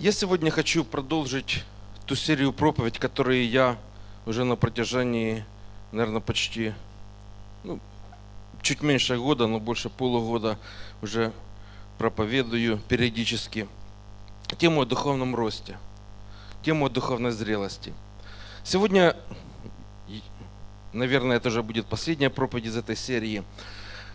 [0.00, 1.62] Я сегодня хочу продолжить
[2.04, 3.78] ту серию проповедь, которые я
[4.26, 5.44] уже на протяжении,
[5.92, 6.74] наверное, почти,
[7.62, 7.78] ну,
[8.60, 10.58] чуть меньше года, но больше полугода
[11.00, 11.32] уже
[11.96, 13.68] проповедую периодически.
[14.58, 15.78] Тему о духовном росте,
[16.64, 17.92] тему о духовной зрелости.
[18.64, 19.16] Сегодня,
[20.92, 23.44] наверное, это уже будет последняя проповедь из этой серии.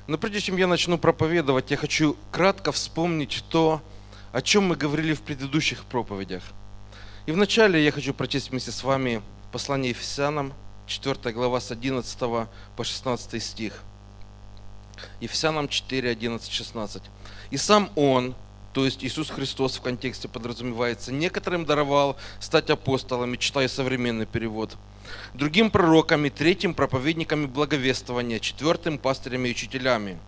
[0.07, 3.81] Но прежде чем я начну проповедовать, я хочу кратко вспомнить то,
[4.31, 6.43] о чем мы говорили в предыдущих проповедях.
[7.25, 10.53] И вначале я хочу прочесть вместе с вами послание Ефесянам,
[10.87, 13.83] 4 глава с 11 по 16 стих.
[15.21, 17.03] Ефесянам 4, 11, 16.
[17.51, 18.35] «И сам Он,
[18.73, 24.77] то есть Иисус Христос в контексте подразумевается, некоторым даровал стать апостолами, читая современный перевод,
[25.33, 30.19] другим пророками, третьим проповедниками благовествования, четвертым пастырями и учителями,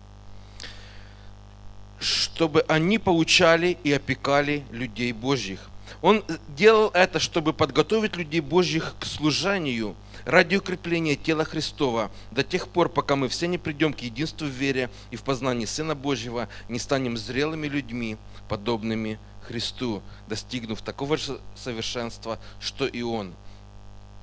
[2.02, 5.70] чтобы они получали и опекали людей Божьих.
[6.00, 9.94] Он делал это, чтобы подготовить людей Божьих к служению
[10.24, 14.50] ради укрепления тела Христова до тех пор, пока мы все не придем к единству в
[14.50, 18.16] вере и в познании Сына Божьего, не станем зрелыми людьми,
[18.48, 23.34] подобными Христу, достигнув такого же совершенства, что и Он–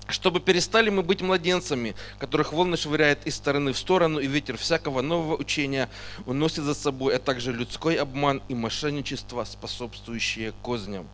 [0.10, 5.02] чтобы перестали мы быть младенцами, которых волны швыряет из стороны в сторону, и ветер всякого
[5.02, 5.90] нового учения
[6.26, 11.08] уносит за собой, а также людской обман и мошенничество, способствующие козням.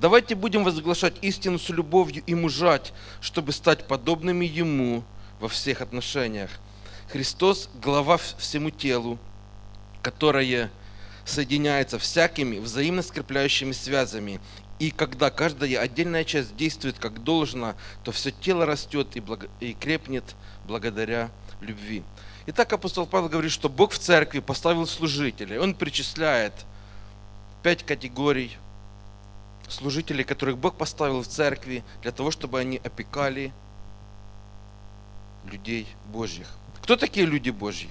[0.00, 5.04] Давайте будем возглашать истину с любовью и мужать, чтобы стать подобными Ему
[5.40, 6.50] во всех отношениях.
[7.12, 9.18] Христос– глава всему телу,
[10.00, 10.70] которое
[11.24, 14.40] соединяется всякими взаимно скрепляющими связями
[14.80, 19.48] и когда каждая отдельная часть действует как должно, то все тело растет и, благо...
[19.60, 20.24] и крепнет
[20.66, 22.02] благодаря любви.
[22.46, 25.58] Итак, апостол Павел говорит, что Бог в церкви поставил служителей.
[25.58, 26.54] Он причисляет
[27.62, 28.56] пять категорий
[29.68, 33.52] служителей, которых Бог поставил в церкви для того, чтобы они опекали
[35.44, 36.48] людей Божьих.
[36.82, 37.90] Кто такие люди Божьи?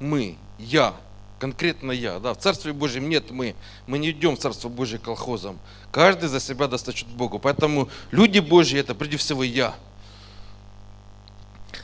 [0.00, 0.94] Мы, я,
[1.38, 2.18] конкретно я.
[2.18, 3.54] Да, в Царстве Божьем нет мы.
[3.86, 5.58] Мы не идем в Царство Божье колхозом.
[5.90, 7.38] Каждый за себя достачет Богу.
[7.38, 9.74] Поэтому люди Божьи это прежде всего я.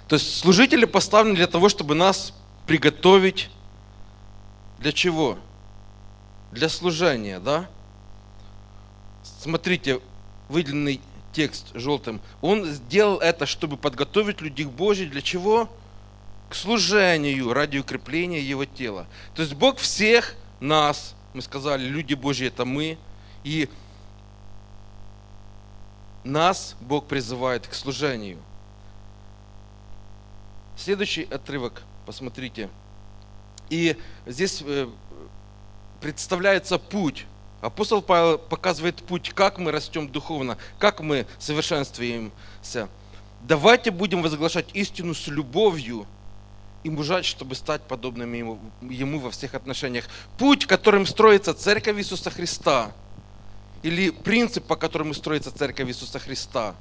[0.08, 2.32] То есть служители поставлены для того, чтобы нас
[2.66, 3.50] приготовить
[4.78, 5.38] для чего?
[6.52, 7.68] Для служения, да?
[9.22, 10.00] Смотрите,
[10.48, 11.00] выделенный
[11.32, 12.20] текст желтым.
[12.40, 15.10] Он сделал это, чтобы подготовить людей к Божьим.
[15.10, 15.68] Для чего?
[16.50, 19.06] К служению ради укрепления его тела.
[19.34, 22.98] То есть Бог всех нас, мы сказали, люди Божьи это мы,
[23.44, 23.70] и
[26.24, 28.38] нас Бог призывает к служению.
[30.76, 32.68] Следующий отрывок, посмотрите.
[33.68, 33.96] И
[34.26, 34.88] здесь э,
[36.00, 37.26] представляется путь.
[37.60, 42.88] Апостол Павел показывает путь, как мы растем духовно, как мы совершенствуемся.
[43.42, 46.06] Давайте будем возглашать истину с любовью,
[46.82, 50.06] и мужать, чтобы стать подобными ему, ему во всех отношениях.
[50.38, 52.92] Путь, которым строится Церковь Иисуса Христа,
[53.82, 56.74] или принцип, по которому строится Церковь Иисуса Христа,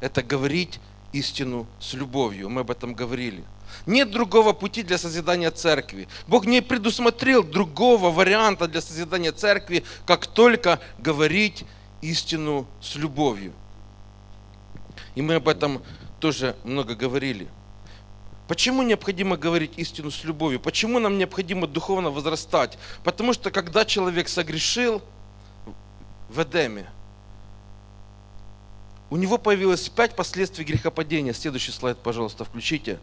[0.00, 0.80] это говорить
[1.12, 2.50] истину с любовью.
[2.50, 3.44] Мы об этом говорили.
[3.86, 6.08] Нет другого пути для созидания церкви.
[6.26, 11.64] Бог не предусмотрел другого варианта для созидания церкви, как только говорить
[12.00, 13.52] истину с любовью.
[15.14, 15.82] И мы об этом
[16.20, 17.48] тоже много говорили.
[18.48, 20.60] Почему необходимо говорить истину с любовью?
[20.60, 22.78] Почему нам необходимо духовно возрастать?
[23.02, 25.02] Потому что когда человек согрешил
[26.28, 26.86] в Эдеме,
[29.10, 31.32] у него появилось пять последствий грехопадения.
[31.32, 32.98] Следующий слайд, пожалуйста, включите.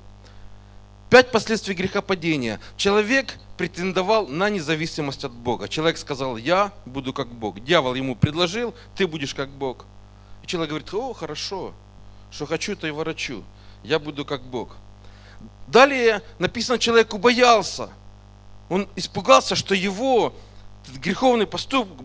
[1.10, 2.60] Пять последствий грехопадения.
[2.78, 5.68] Человек претендовал на независимость от Бога.
[5.68, 7.64] Человек сказал, я буду как Бог.
[7.64, 9.86] Дьявол ему предложил, ты будешь как Бог.
[10.42, 11.74] И человек говорит, о, хорошо,
[12.32, 13.44] что хочу, то и ворочу.
[13.84, 14.76] Я буду как Бог.
[15.74, 17.90] Далее написано, человек убоялся.
[18.70, 20.36] Он испугался, что его
[20.98, 21.98] греховный поступок,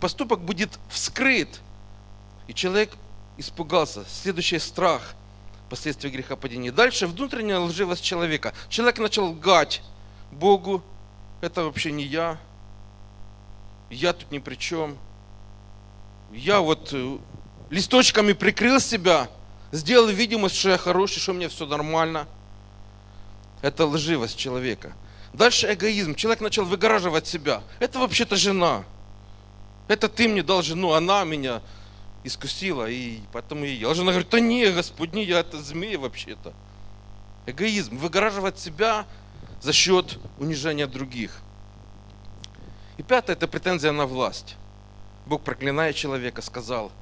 [0.00, 1.48] поступок будет вскрыт.
[2.46, 2.90] И человек
[3.38, 4.04] испугался.
[4.06, 5.14] Следующий страх
[5.70, 6.70] последствия грехопадения.
[6.70, 8.52] Дальше внутренняя лживость человека.
[8.68, 9.80] Человек начал лгать
[10.30, 10.82] Богу.
[11.40, 12.38] Это вообще не я.
[13.88, 14.98] Я тут ни при чем.
[16.32, 17.18] Я вот э,
[17.70, 19.30] листочками прикрыл себя,
[19.72, 22.28] сделал видимость, что я хороший, что у меня все нормально–
[23.66, 24.92] это лживость человека.
[25.32, 26.14] Дальше эгоизм.
[26.14, 27.62] Человек начал выгораживать себя.
[27.80, 28.84] Это вообще-то жена.
[29.88, 31.62] Это ты мне дал жену, она меня
[32.22, 33.90] искусила, и поэтому и я.
[33.90, 36.52] А жена говорит, да не, Господь, не я, это змея вообще-то.
[37.46, 37.98] Эгоизм.
[37.98, 39.04] Выгораживать себя
[39.60, 41.40] за счет унижения других.
[42.98, 44.54] И пятое– это претензия на власть.
[45.26, 46.92] Бог, проклиная человека, сказал,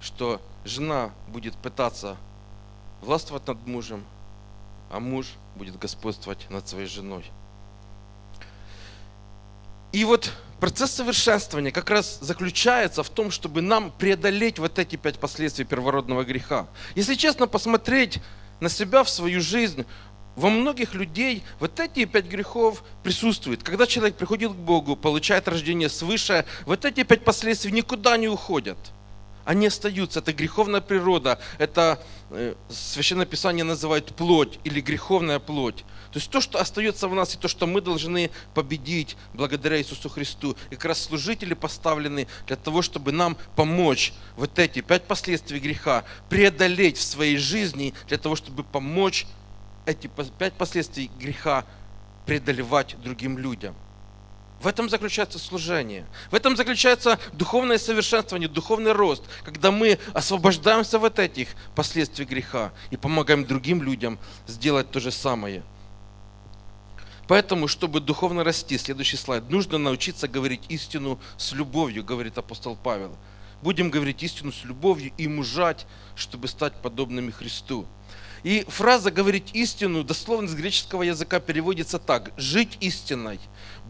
[0.00, 2.16] что жена будет пытаться
[3.02, 4.04] властвовать над мужем,
[4.90, 5.26] а муж
[5.56, 7.24] будет господствовать над своей женой.
[9.92, 10.30] И вот
[10.60, 16.24] процесс совершенствования как раз заключается в том, чтобы нам преодолеть вот эти пять последствий первородного
[16.24, 16.66] греха.
[16.94, 18.18] Если честно посмотреть
[18.60, 19.86] на себя, в свою жизнь,
[20.36, 23.62] во многих людей вот эти пять грехов присутствуют.
[23.62, 28.78] Когда человек приходит к Богу, получает рождение свыше, вот эти пять последствий никуда не уходят.
[29.48, 30.18] Они остаются.
[30.18, 31.38] Это греховная природа.
[31.56, 35.86] Это э, Священное Писание называет плоть или греховная плоть.
[36.12, 40.10] То есть то, что остается в нас, и то, что мы должны победить благодаря Иисусу
[40.10, 40.54] Христу.
[40.68, 46.04] И как раз служители поставлены для того, чтобы нам помочь вот эти пять последствий греха
[46.28, 49.26] преодолеть в своей жизни, для того, чтобы помочь
[49.86, 50.08] эти
[50.38, 51.64] пять последствий греха
[52.26, 53.74] преодолевать другим людям.
[54.60, 56.04] В этом заключается служение.
[56.30, 62.96] В этом заключается духовное совершенствование, духовный рост, когда мы освобождаемся от этих последствий греха и
[62.96, 64.18] помогаем другим людям
[64.48, 65.62] сделать то же самое.
[67.28, 73.14] Поэтому, чтобы духовно расти, следующий слайд, нужно научиться говорить истину с любовью, говорит апостол Павел.
[73.62, 77.86] Будем говорить истину с любовью и мужать, чтобы стать подобными Христу.
[78.44, 82.30] И фраза «говорить истину» дословно с греческого языка переводится так.
[82.36, 83.40] Жить истиной,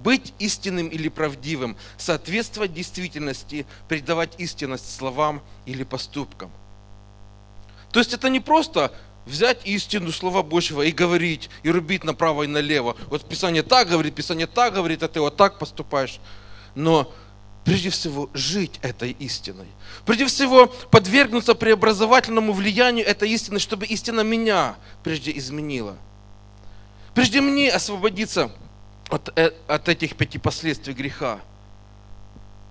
[0.02, 6.50] быть истинным или правдивым, соответствовать действительности, придавать истинность словам или поступкам.
[7.92, 8.92] То есть это не просто
[9.26, 12.96] взять истину Слова Божьего и говорить, и рубить направо и налево.
[13.08, 16.18] Вот Писание так говорит, Писание так говорит, а ты вот так поступаешь.
[16.74, 17.12] Но
[17.64, 19.66] прежде всего жить этой истиной.
[20.06, 25.96] Прежде всего подвергнуться преобразовательному влиянию этой истины, чтобы истина меня прежде изменила.
[27.14, 28.50] Прежде мне освободиться
[29.08, 31.40] от, э, от этих пяти последствий греха.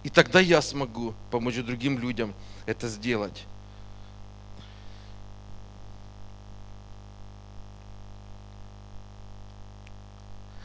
[0.03, 2.33] И тогда я смогу помочь другим людям
[2.65, 3.45] это сделать.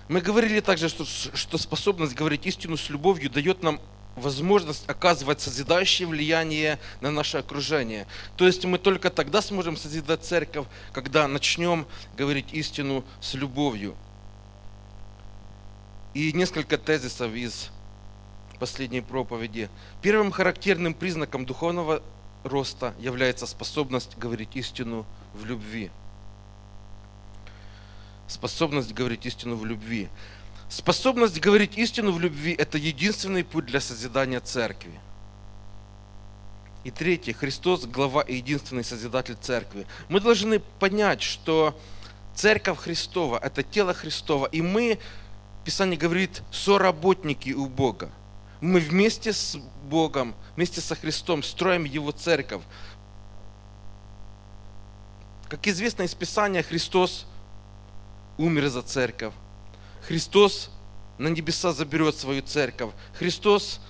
[0.08, 3.80] Мы говорили также, что, что способность говорить истину с любовью дает нам
[4.14, 8.06] возможность оказывать созидающее влияние на наше окружение.
[8.36, 13.96] То есть мы только тогда сможем созидать церковь, когда начнем говорить истину с любовью.
[16.14, 17.70] И несколько тезисов из
[18.58, 19.70] последней проповеди.
[20.02, 22.02] Первым характерным признаком духовного
[22.44, 25.90] роста является способность говорить истину в любви.
[28.28, 30.08] Способность говорить истину в любви.
[30.68, 35.00] Способность говорить истину в любви– это единственный путь для созидания церкви.
[36.84, 39.86] И третье, Христос– глава и единственный созидатель церкви.
[40.08, 41.78] Мы должны понять, что
[42.34, 44.98] церковь Христова– это тело Христова, и мы,
[45.64, 48.10] Писание говорит, соработники у Бога.
[48.60, 52.62] Мы вместе с Богом, вместе со Христом строим Его церковь.
[55.48, 57.26] Как известно из Писания, Христос
[58.38, 59.34] умер за церковь.
[60.06, 60.70] Христос
[61.18, 62.90] на небеса заберет свою церковь.
[63.14, 63.80] Христос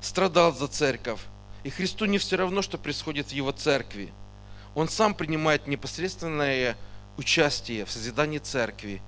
[0.00, 1.20] страдал за церковь.
[1.64, 4.12] И Христу не все равно, что происходит в Его церкви.
[4.74, 6.76] Он сам принимает непосредственное
[7.16, 9.02] участие в созидании церкви.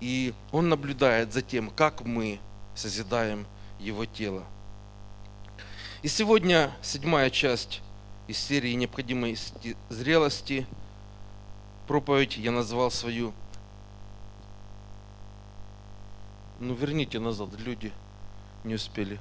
[0.00, 2.40] И Он наблюдает за тем, как мы
[2.74, 3.46] созидаем
[3.78, 4.44] Его тело.
[6.02, 7.82] И сегодня седьмая часть
[8.28, 9.36] из серии необходимой
[9.88, 10.66] зрелости.
[11.86, 13.32] Проповедь я назвал свою
[16.60, 17.92] Ну верните назад, люди
[18.64, 19.20] не успели.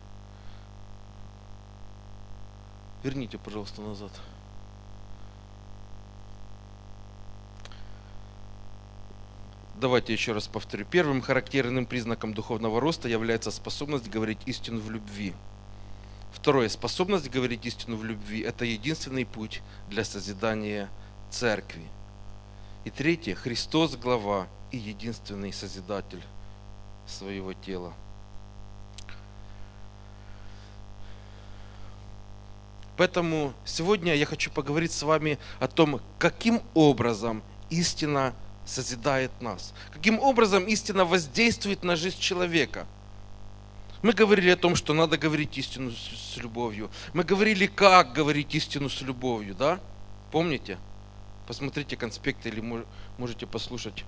[3.03, 4.11] Верните, пожалуйста, назад.
[9.79, 10.87] Давайте еще раз повторю.
[10.89, 15.33] Первым характерным признаком духовного роста является способность говорить истину в любви.
[16.33, 16.67] Второе.
[16.67, 20.89] Способность говорить истину в любви– это единственный путь для созидания
[21.29, 21.83] церкви.
[22.85, 23.35] И третье.
[23.35, 26.23] Христос– глава и единственный Созидатель
[27.05, 27.93] своего тела.
[32.97, 38.33] Поэтому сегодня я хочу поговорить с вами о том, каким образом истина
[38.67, 42.85] созидает нас, каким образом истина воздействует на жизнь человека.
[44.03, 46.91] Мы говорили о том, что надо говорить истину с любовью.
[47.13, 49.79] Мы говорили, как говорить истину с любовью, да?
[50.31, 50.77] Помните?
[51.47, 52.85] Посмотрите конспекты или
[53.17, 54.05] можете послушать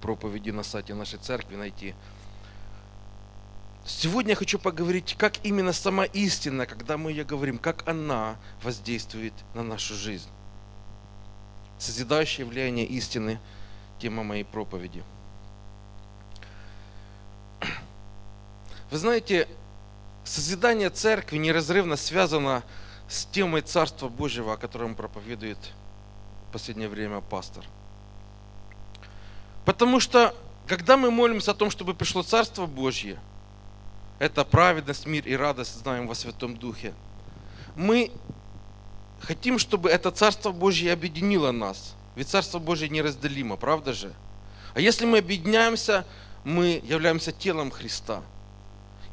[0.00, 1.94] проповеди на сайте нашей церкви найти.
[3.84, 9.34] Сегодня я хочу поговорить, как именно сама истина, когда мы ее говорим, как она воздействует
[9.54, 10.28] на нашу жизнь.
[11.78, 13.40] Созидающее влияние истины–
[14.04, 15.02] тема моей проповеди.
[18.90, 19.48] Вы знаете,
[20.24, 22.62] Созидание церкви неразрывно связано
[23.08, 25.58] с темой Царства Божьего, о котором проповедует
[26.48, 27.64] в последнее время пастор.
[29.64, 30.34] Потому что,
[30.66, 33.18] когда мы молимся о том, чтобы пришло Царство Божье,
[34.18, 36.92] это праведность, мир и радость, знаем во Святом Духе,
[37.74, 38.10] мы
[39.20, 41.94] хотим, чтобы это Царство Божье объединило нас.
[42.14, 44.12] Ведь Царство Божье неразделимо, правда же?
[44.74, 46.04] А если мы объединяемся,
[46.44, 48.22] мы являемся телом Христа–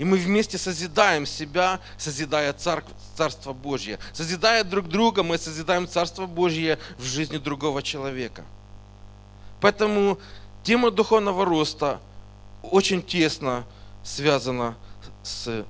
[0.02, 4.00] и мы вместе созидаем себя, созидая Царство Божье.
[4.14, 8.44] Созидая друг друга, мы созидаем Царство Божье в жизни другого человека.
[9.60, 10.18] Поэтому
[10.64, 12.02] тема духовного роста
[12.64, 13.64] очень тесно
[14.04, 14.76] связана
[15.22, 15.64] с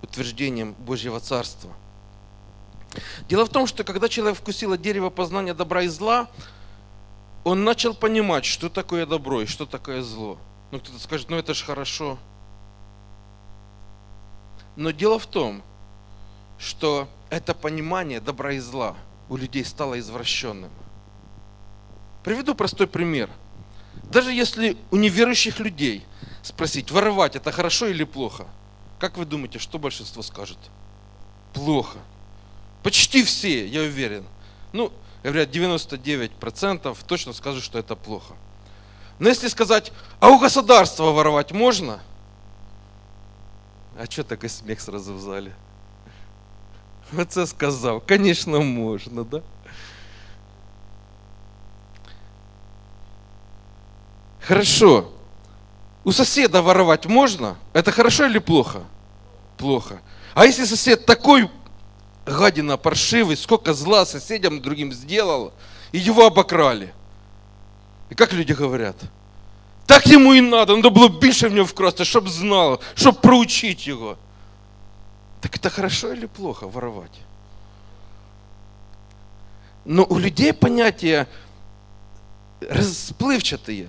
[0.00, 1.70] утверждением Божьего Царства.
[3.28, 6.28] Дело в том, что когда человек вкусил от дерева познания добра и зла,
[7.44, 10.38] он начал понимать, что такое добро и что такое зло.
[10.70, 12.18] Ну, кто-то скажет, ну это же хорошо.
[14.76, 15.62] Но дело в том,
[16.58, 18.96] что это понимание добра и зла
[19.28, 20.70] у людей стало извращенным.
[22.22, 23.30] Приведу простой пример.
[24.04, 26.04] Даже если у неверующих людей
[26.42, 28.46] спросить, воровать это хорошо или плохо,
[28.98, 30.58] как вы думаете, что большинство скажет?
[31.54, 31.98] Плохо.
[32.82, 34.24] Почти все, я уверен.
[34.72, 38.34] Ну, говорят, 99% точно скажут, что это плохо.
[39.18, 42.00] Но если сказать, а у государства воровать можно–
[44.00, 45.54] а что такой смех сразу в зале?
[47.14, 48.00] Оце сказал.
[48.00, 49.42] Конечно, можно, да?
[54.40, 55.12] Хорошо.
[56.02, 57.58] У соседа воровать можно?
[57.74, 58.84] Это хорошо или плохо?
[59.58, 60.00] Плохо.
[60.32, 61.50] А если сосед такой
[62.30, 65.52] гадина паршивый, сколько зла соседям другим сделал,
[65.92, 66.92] и его обокрали?
[68.10, 68.96] И как люди говорят?
[69.86, 74.16] Так йому і надо, надо було більше в нього вкрасти, щоб знав, щоб проучити його.
[75.40, 77.20] Так это хорошо или плохо воровать?
[79.84, 81.26] Но у людей понятия
[82.60, 83.88] расплывчатые.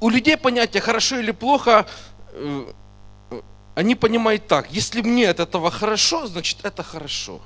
[0.00, 1.84] У людей понятия хорошо или плохо,
[2.32, 2.72] э,
[3.78, 7.40] они понимают так, если мне от этого хорошо, значит это хорошо.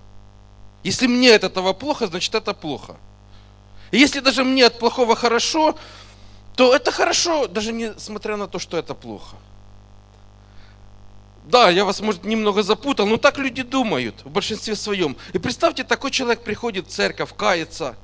[0.83, 2.97] Если мне от этого плохо, значит это плохо.
[3.91, 5.77] И если даже мне от плохого хорошо,
[6.57, 9.37] то это хорошо, даже несмотря на то, что это плохо.
[11.45, 15.19] Да, я вас, может, немного запутал, но так люди думают в большинстве своем.
[15.35, 17.95] И представьте, такой человек приходит в церковь, кается.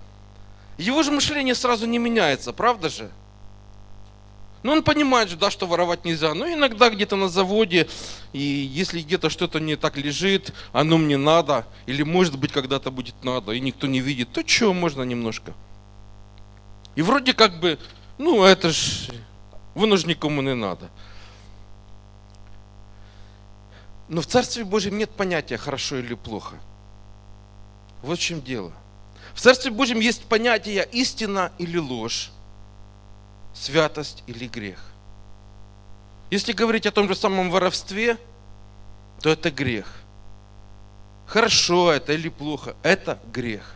[0.76, 3.10] Его же мышление сразу не меняется, правда же?
[4.62, 6.34] Но он понимает же, да, что воровать нельзя.
[6.34, 7.88] Но иногда где-то на заводе,
[8.32, 13.22] и если где-то что-то не так лежит, оно мне надо, или может быть когда-то будет
[13.22, 15.54] надо, и никто не видит, то что, можно немножко.
[16.96, 17.78] И вроде как бы
[18.18, 19.10] ну, это ж,
[19.74, 20.90] воно ж никому не надо.
[24.08, 26.56] Но в Царстве Божьем нет понятия хорошо или плохо.
[28.02, 28.72] Вот в чем дело.
[29.34, 32.30] В Царстве Божьем есть понятие истина или ложь,
[33.58, 34.82] святость или грех.
[36.30, 38.18] Если говорить о том же самом воровстве,
[39.20, 39.86] то это грех.
[41.26, 43.74] Хорошо это или плохо, это грех.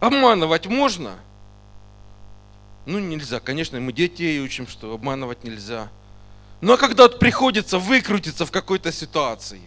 [0.00, 1.18] Обманывать можно–
[2.86, 3.40] ну, нельзя.
[3.40, 5.88] Конечно, мы детей учим, что обманывать нельзя.
[6.60, 9.60] Но когда вот приходится выкрутиться в какой-то ситуации,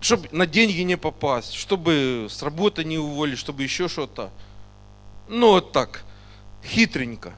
[0.00, 4.30] чтобы на деньги не попасть, чтобы с работы не уволить, чтобы еще что-то.
[5.28, 6.04] Ну, вот так,
[6.64, 7.32] хитренько.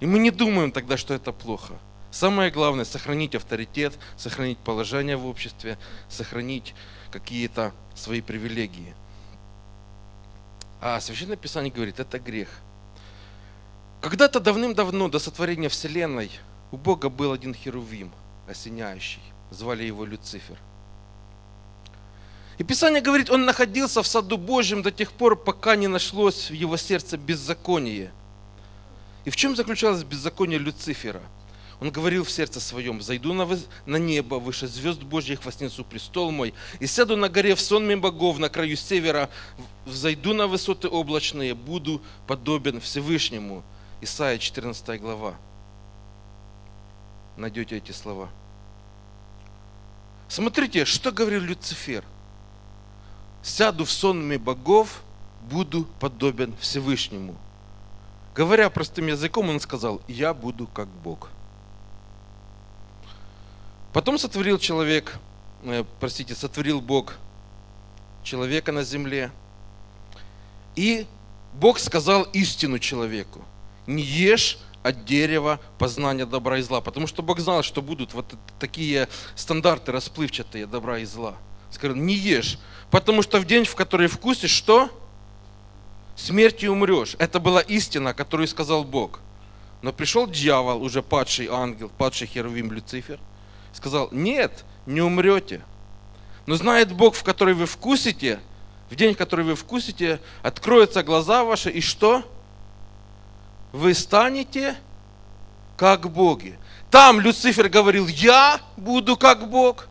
[0.00, 1.74] И мы не думаем тогда, что это плохо.
[2.10, 5.78] Самое главное– сохранить авторитет, сохранить положение в обществе,
[6.08, 6.74] сохранить
[7.12, 8.94] какие-то свои привилегии.
[10.80, 12.48] А Священное Писание говорит, это грех.
[14.00, 16.30] Когда-то давным-давно, до сотворения Вселенной,
[16.72, 18.10] у Бога был один херувим,
[18.48, 19.22] осеняющий.
[19.50, 20.58] Звали его Люцифер.
[22.58, 26.54] И Писание говорит, он находился в саду Божьем до тех пор, пока не нашлось в
[26.54, 28.12] его сердце беззаконие.
[29.24, 31.22] И в чем заключалось беззаконие Люцифера–
[31.80, 36.86] он говорил в сердце своем, зайду на, небо, выше звезд Божьих вознесу престол мой, и
[36.86, 39.30] сяду на горе в сонме богов на краю севера,
[39.86, 43.64] зайду на высоты облачные, буду подобен Всевышнему.
[44.02, 45.34] Исайя 14 глава.
[47.38, 48.28] Найдете эти слова.
[50.30, 52.04] Смотрите, что говорил Люцифер.
[53.42, 55.02] Сяду в сонме богов,
[55.42, 57.36] буду подобен Всевышнему.
[58.32, 61.30] Говоря простым языком, он сказал, я буду как Бог.
[63.92, 65.18] Потом сотворил человек,
[65.64, 67.16] э, простите, сотворил Бог
[68.22, 69.32] человека на земле.
[70.76, 71.08] И
[71.54, 73.44] Бог сказал истину человеку.
[73.88, 76.80] не ешь от дерева познания добра и зла.
[76.80, 81.36] Потому что Бог знал, что будут вот такие стандарты расплывчатые добра и зла.
[81.70, 82.58] Сказал, не ешь,
[82.90, 84.90] потому что в день, в который вкусишь, что?
[86.16, 87.16] Смертью умрешь.
[87.18, 89.20] Это была истина, которую сказал Бог.
[89.82, 93.18] Но пришел дьявол, уже падший ангел, падший Херувим Люцифер,
[93.72, 95.62] сказал, нет, не умрете.
[96.46, 98.40] Но знает Бог, в который вы вкусите,
[98.90, 102.24] в день, в который вы вкусите, откроются глаза ваши, и что?
[103.72, 104.76] Вы станете
[105.76, 106.58] как боги.
[106.90, 109.88] Там Люцифер говорил, я буду как Бог.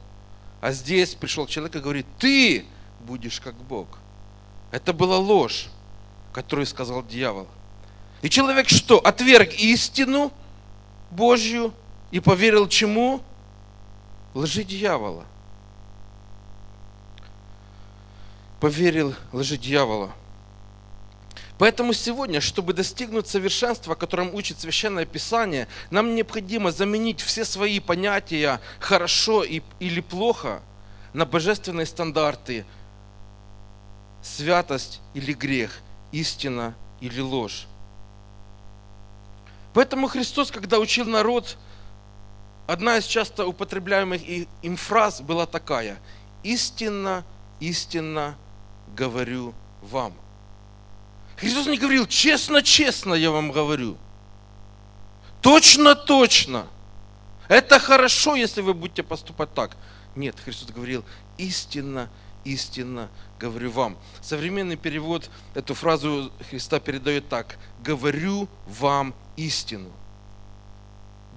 [0.62, 2.66] А здесь пришел человек и говорит, ты
[3.00, 3.88] будешь как Бог.
[4.72, 5.68] Это была ложь,
[6.34, 7.48] которую сказал дьявол.
[8.22, 9.00] И человек что?
[9.00, 10.32] Отверг истину
[11.10, 11.74] Божью
[12.12, 13.22] и поверил чему?
[14.34, 15.26] Лжи дьявола.
[18.60, 20.12] Поверил лжи дьявола.
[21.60, 27.82] Поэтому сегодня, чтобы достигнуть совершенства, о котором учит Священное Писание, нам необходимо заменить все свои
[27.82, 30.62] понятия «хорошо» или «плохо»
[31.12, 32.66] на божественные стандарты
[34.22, 35.82] святость или грех,
[36.14, 37.68] истина или ложь.
[39.74, 41.58] Поэтому Христос, когда учил народ,
[42.68, 44.22] одна из часто употребляемых
[44.62, 45.98] им фраз была такая
[46.42, 47.26] «Истинно,
[47.60, 48.38] истинно
[48.96, 50.14] говорю вам».
[51.40, 53.98] Христос не говорил «честно, честно я вам говорю».
[55.42, 56.68] Точно, точно.
[57.48, 59.78] Это хорошо, если вы будете поступать так.
[60.16, 61.06] Нет, Христос говорил
[61.38, 62.10] истинно,
[62.44, 63.98] истинно говорю вам.
[64.22, 67.58] Современный перевод эту фразу Христа передает так.
[67.82, 69.92] Говорю вам истину.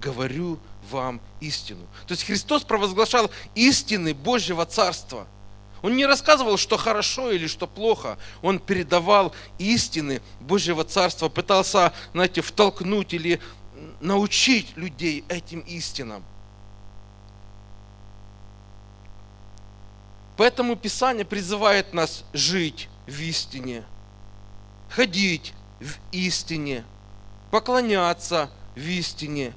[0.01, 0.59] Говорю
[0.91, 1.87] вам истину.
[2.07, 5.27] То есть Христос провозглашал истины Божьего Царства.
[5.83, 8.17] Он не рассказывал, что хорошо или что плохо.
[8.41, 13.41] Он передавал истины Божьего Царства, пытался, знаете, втолкнуть или
[13.99, 16.23] научить людей этим истинам.
[20.37, 23.83] Поэтому Писание призывает нас жить в истине,
[24.89, 26.85] ходить в истине,
[27.51, 29.53] поклоняться в истине,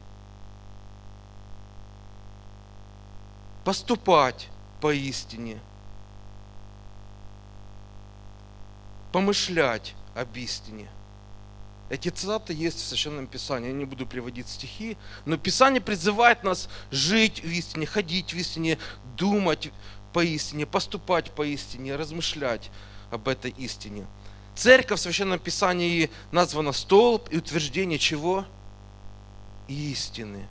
[3.65, 4.49] поступать
[4.81, 5.61] по истине,
[9.17, 10.91] помышлять об истине.
[11.89, 13.69] Эти цитаты есть в Священном Писании.
[13.69, 18.77] Я не буду приводить стихи, но Писание призывает нас жить в истине, ходить в истине,
[19.17, 19.73] думать
[20.13, 22.71] по истине, поступать по истине, размышлять
[23.11, 24.07] об этой истине.
[24.55, 28.45] Церковь в Священном Писании названа столб и утверждение чего?
[29.67, 30.47] истины.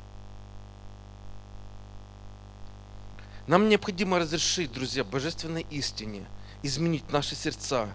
[3.46, 6.26] Нам необходимо разрешить, друзья, божественной истине
[6.64, 7.90] изменить наши сердца,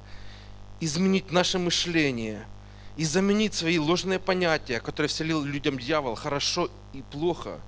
[0.81, 2.47] изменить наше мышление
[2.97, 7.61] и заменить свои ложные понятия, которые вселил людям дьявол, хорошо и плохо,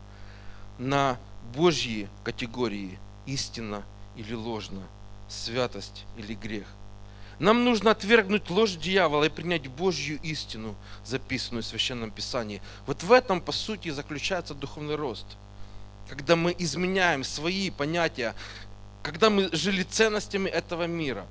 [0.78, 1.18] на
[1.54, 3.84] Божьи категории истина
[4.16, 4.82] или ложно,
[5.28, 6.66] святость или грех.
[7.38, 12.62] Нам нужно отвергнуть ложь дьявола и принять Божью истину, записанную в Священном Писании.
[12.86, 15.26] Вот в этом, по сути, заключается духовный рост.
[16.08, 18.34] Когда мы изменяем свои понятия,
[19.02, 21.26] когда мы жили ценностями этого мира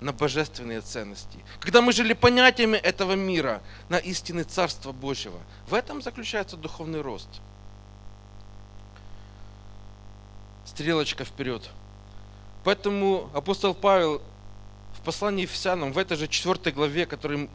[0.00, 5.40] на божественные ценности, когда мы жили понятиями этого мира на истины Царства Божьего.
[5.66, 7.28] В этом заключается духовный рост.
[10.64, 11.70] Стрелочка вперед.
[12.64, 14.20] Поэтому апостол Павел
[15.06, 17.48] послании Ефесянам, в этой же четвертой главе, который,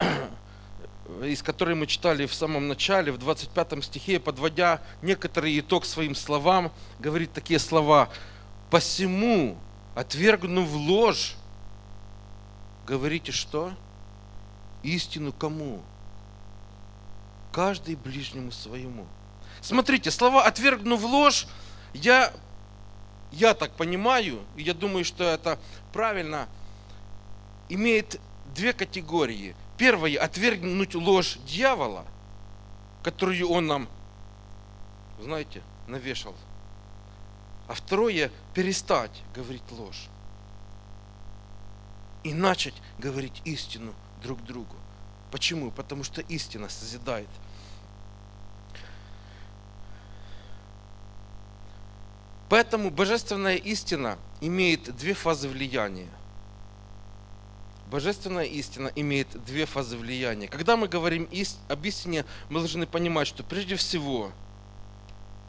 [1.22, 6.72] из которой мы читали в самом начале, в 25 стихе, подводя некоторый итог своим словам,
[6.98, 8.08] говорит такие слова.
[8.68, 9.56] «Посему,
[9.94, 11.36] отвергнув ложь,
[12.86, 13.72] говорите что?
[14.82, 15.82] Истину кому?
[17.52, 19.06] Каждый ближнему своему».
[19.60, 21.46] Смотрите, слова «отвергнув ложь»
[21.94, 22.32] я,
[23.30, 25.58] я так понимаю, я думаю, что это
[25.92, 26.48] правильно–
[27.72, 28.20] имеет
[28.54, 29.56] две категории.
[29.78, 32.04] Первое– отвергнуть ложь дьявола,
[33.02, 33.88] которую он нам,
[35.20, 36.34] знаете, навешал.
[37.68, 40.08] А второе– перестать говорить ложь.
[42.24, 44.76] И начать говорить истину друг другу.
[45.30, 45.70] Почему?
[45.70, 47.28] Потому что истина созидает.
[52.48, 56.08] Поэтому божественная истина имеет две фазы влияния–
[57.92, 60.48] Божественная истина имеет две фазы влияния.
[60.48, 61.28] Когда мы говорим
[61.68, 64.32] об истине, мы должны понимать, что прежде всего,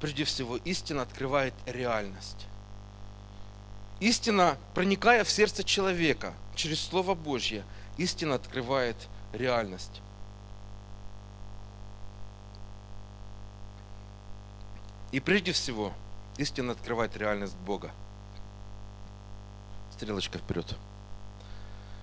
[0.01, 2.47] прежде всего, истина открывает реальность.
[4.03, 7.63] Истина, проникая в сердце человека через Слово Божье,
[7.97, 8.97] истина открывает
[9.31, 10.01] реальность.
[15.13, 15.93] И прежде всего,
[16.37, 17.91] истина открывает реальность Бога.
[19.93, 20.75] Стрелочка вперед.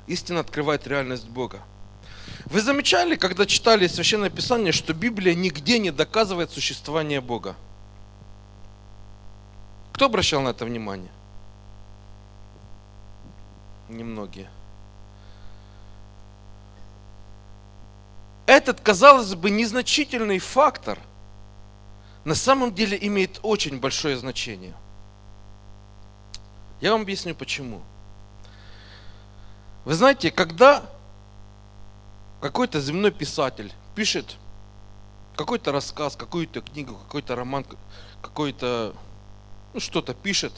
[0.06, 1.60] Истина открывает реальность Бога.
[2.46, 7.56] Вы замечали, когда читали Священное Писание, что Библия нигде не доказывает существование Бога?
[9.92, 11.10] Кто обращал на это внимание?
[13.90, 14.48] Немногие.
[18.46, 20.98] Этот, казалось бы, незначительный фактор
[22.24, 24.74] на самом деле имеет очень большое значение.
[26.80, 27.82] Я вам объясню почему.
[29.84, 30.84] Вы знаете, когда
[32.40, 34.36] какой-то земной писатель пишет
[35.36, 37.64] какой-то рассказ, какую-то книгу, какой-то роман,
[38.22, 38.94] какой-то,
[39.74, 40.52] ну что-то пишет,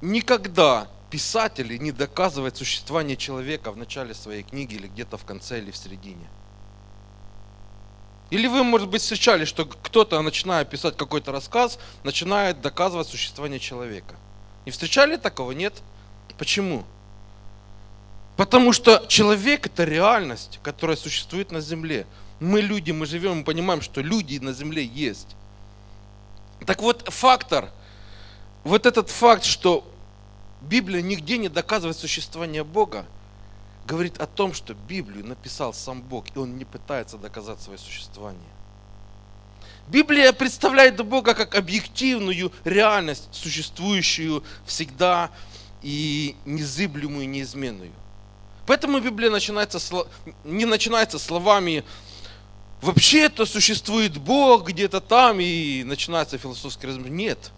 [0.00, 5.70] никогда писатель не доказывает существование человека в начале своей книги или где-то в конце или
[5.70, 6.26] в середине.
[8.30, 14.14] Или вы, может быть, встречали, что кто-то, начиная писать какой-то рассказ, начинает доказывать существование человека.
[14.64, 15.52] Не встречали такого?
[15.52, 15.82] Нет?
[16.38, 16.84] Почему?
[18.38, 22.06] Потому что человек это реальность, которая существует на земле.
[22.40, 25.36] Мы люди, мы живем, мы понимаем, что люди на земле есть.
[26.64, 27.68] Так вот, фактор,
[28.64, 29.91] вот этот факт, что
[30.62, 33.06] Библия нигде не доказывает существование Бога,
[33.86, 38.40] говорит о том, что Библию написал сам Бог, и он не пытается доказать свое существование.
[39.88, 45.30] Библия представляет Бога как объективную реальность, существующую всегда
[45.82, 47.92] и незыблемую, неизменную.
[48.66, 49.80] Поэтому Библия начинается,
[50.44, 51.84] не начинается словами
[52.80, 57.10] «вообще-то существует Бог где-то там» и начинается философский разговор.
[57.10, 57.50] Нет.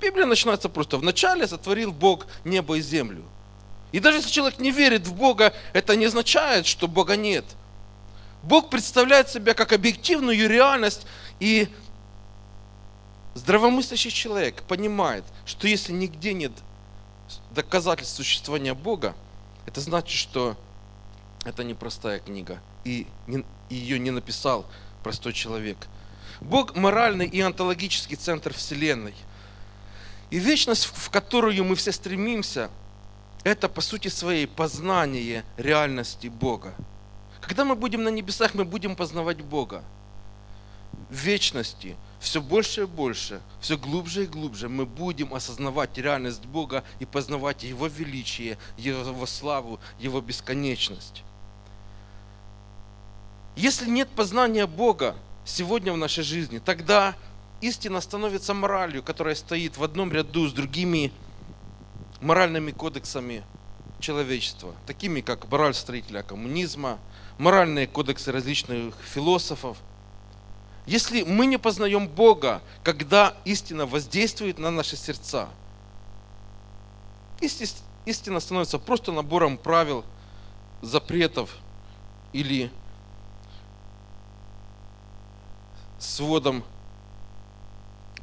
[0.00, 3.24] Библия начинается просто «вначале сотворил Бог небо и землю».
[3.92, 7.44] И даже если человек не верит в Бога, это не означает, что Бога нет.
[8.42, 11.06] Бог представляет себя как объективную реальность,
[11.40, 11.68] и
[13.34, 16.52] здравомыслящий человек понимает, что если нигде нет
[17.52, 19.14] доказательств существования Бога,
[19.66, 20.56] это значит, что
[21.44, 23.06] это не простая книга, и
[23.70, 24.66] ее не написал
[25.02, 25.78] простой человек.
[26.40, 29.14] Бог– моральный и онтологический центр Вселенной.
[30.30, 32.70] И вечность, в которую мы все стремимся,
[33.44, 36.74] это по сути своей познание реальности Бога.
[37.40, 39.84] Когда мы будем на небесах, мы будем познавать Бога.
[41.10, 46.82] В вечности все больше и больше, все глубже и глубже мы будем осознавать реальность Бога
[46.98, 51.22] и познавать Его величие, Его славу, Его бесконечность.
[53.54, 57.14] Если нет познания Бога сегодня в нашей жизни, тогда
[57.66, 61.12] истина становится моралью, которая стоит в одном ряду с другими
[62.20, 63.42] моральными кодексами
[64.00, 66.98] человечества, такими как мораль строителя коммунизма,
[67.38, 69.78] моральные кодексы различных философов–
[70.86, 75.48] если мы не познаем Бога, когда истина воздействует на наши сердца,
[77.40, 80.04] истина становится просто набором правил,
[80.82, 81.56] запретов
[82.32, 82.70] или
[85.98, 86.62] сводом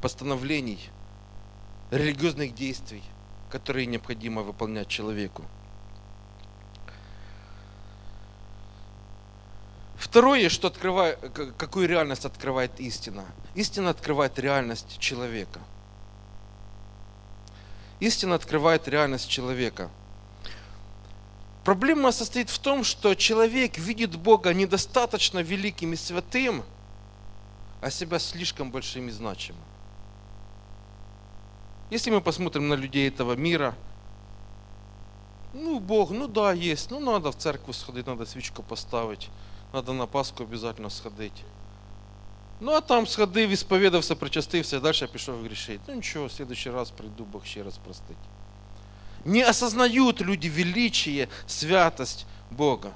[0.03, 0.89] постановлений,
[1.89, 3.01] религиозных действий,
[3.49, 5.45] которые необходимо выполнять человеку.
[9.95, 11.17] Второе, что открывает,
[11.57, 13.23] какую реальность открывает истина?
[13.55, 15.61] Истина открывает реальность человека.
[18.01, 19.89] Истина открывает реальность человека.
[21.63, 26.65] Проблема состоит в том, что человек видит Бога недостаточно великим и святым,
[27.79, 29.63] а себя слишком большим и значимым.
[31.89, 33.75] Если мы посмотрим на людей этого мира,
[35.53, 39.29] ну, Бог, ну да, есть, ну надо в церковь сходить, надо свечку поставить,
[39.71, 41.43] надо на Пасху обязательно сходить.
[42.59, 45.79] Ну а там сходив, исповедався, причастився, дальше пішов грішити.
[45.87, 48.17] Ну ничего, в следующий раз приду, Бог ще раз простить.
[49.25, 52.91] Не осознают люди величие, святость Бога.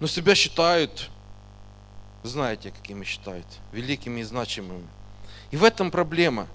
[0.00, 1.10] Но себя считают,
[2.22, 4.88] знаете, какими считают, великими и значимыми.
[5.50, 6.46] И в этом проблема.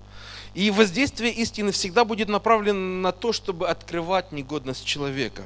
[0.57, 5.43] И воздействие истины всегда будет направлено на то, чтобы открывать негодность человека.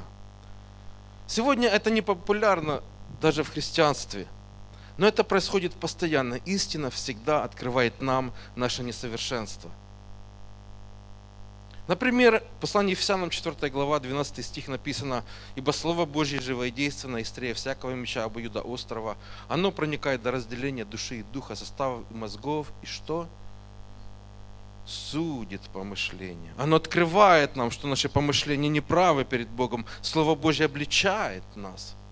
[1.26, 2.82] Сегодня это не популярно
[3.20, 4.26] даже в христианстве.
[4.96, 6.36] Но это происходит постоянно.
[6.46, 9.70] Истина всегда открывает нам наше несовершенство.
[11.88, 17.18] Например, в послании Ефесянам 4 глава, 12 стих написано, «Ибо Слово Божье живое и действенно,
[17.18, 19.18] острее всякого меча обоюда острова,
[19.50, 23.28] оно проникает до разделения души и духа, составов и мозгов, и что?
[24.84, 26.52] Судит помышления.
[26.58, 29.86] Оно открывает нам, что наши помышления неправы перед Богом.
[30.00, 31.94] Слово Божье обличает нас–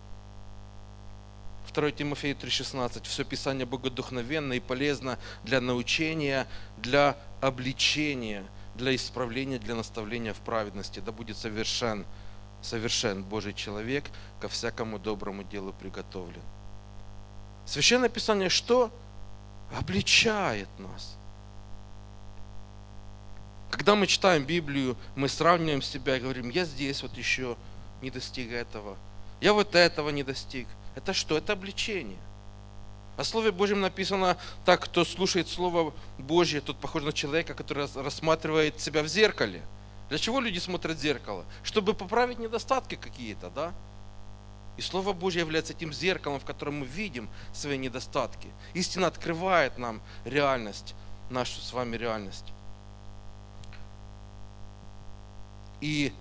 [1.73, 3.07] 2 Тимофею 3,16.
[3.07, 6.47] Все Писание богодухновенно и полезно для научения,
[6.79, 11.01] для обличения, для исправления, для наставления в праведности.
[11.01, 12.05] Да будет совершен,
[12.63, 14.05] совершен Божий человек,
[14.41, 16.43] ко всякому доброму делу приготовлен.
[17.67, 18.91] Священное Писание что?
[19.79, 21.17] Обличает нас.
[23.71, 27.57] Когда мы читаем Библию, мы сравниваем себя и говорим, я здесь вот еще
[28.03, 28.97] не достиг этого,
[29.41, 30.67] я вот этого не достиг.
[30.97, 31.39] Это что?
[31.39, 32.19] Это обличение.
[33.17, 38.81] О Слове Божьем написано так, кто слушает Слово Божье, тот похож на человека, который рассматривает
[38.81, 39.63] себя в зеркале.
[40.09, 41.45] Для чего люди смотрят в зеркало?
[41.63, 43.73] Чтобы поправить недостатки какие-то, да?
[44.77, 48.49] И Слово Божье является тем зеркалом, в котором мы видим свои недостатки.
[48.75, 50.95] Истина открывает нам реальность,
[51.29, 52.47] нашу с вами реальность.
[55.81, 56.13] И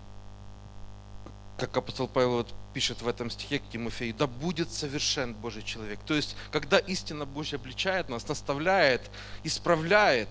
[1.57, 5.99] как апостол Павел вот пишет в этом стихе к Тимофею, да будет совершен Божий человек.
[6.05, 9.09] То есть, когда истина Божья обличает нас, наставляет,
[9.43, 10.29] исправляет,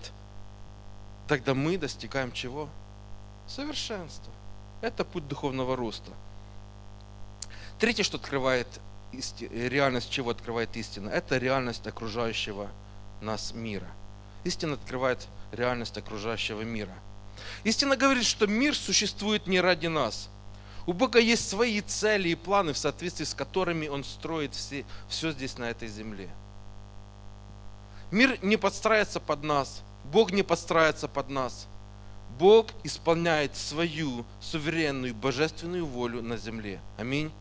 [1.27, 2.69] тогда мы достигаем чего?
[3.47, 4.33] Совершенства.
[4.81, 6.11] Это путь духовного роста.
[7.77, 8.67] Третье, что открывает
[9.11, 9.45] исти...
[9.45, 12.69] реальность, чего открывает истина, это реальность окружающего
[13.21, 13.87] нас мира.
[14.43, 16.93] Истина открывает реальность окружающего мира.
[17.63, 20.29] Истина говорит, что мир существует не ради нас–
[20.89, 25.31] у Бога есть свои цели и планы, в соответствии с которыми Он строит все, все
[25.31, 26.27] здесь, на этой земле.
[28.09, 31.67] Мир не подстраивается под нас, Бог не подстраивается под нас.
[32.39, 36.79] Бог исполняет свою суверенную божественную волю на земле.
[36.97, 37.31] Аминь.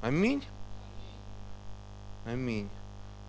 [0.00, 0.42] Аминь.
[2.24, 2.68] Аминь.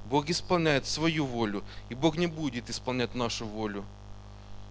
[0.10, 3.86] Бог исполняет свою волю, и Бог не будет исполнять нашу волю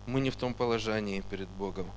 [0.06, 1.90] мы не в том положении перед Богом.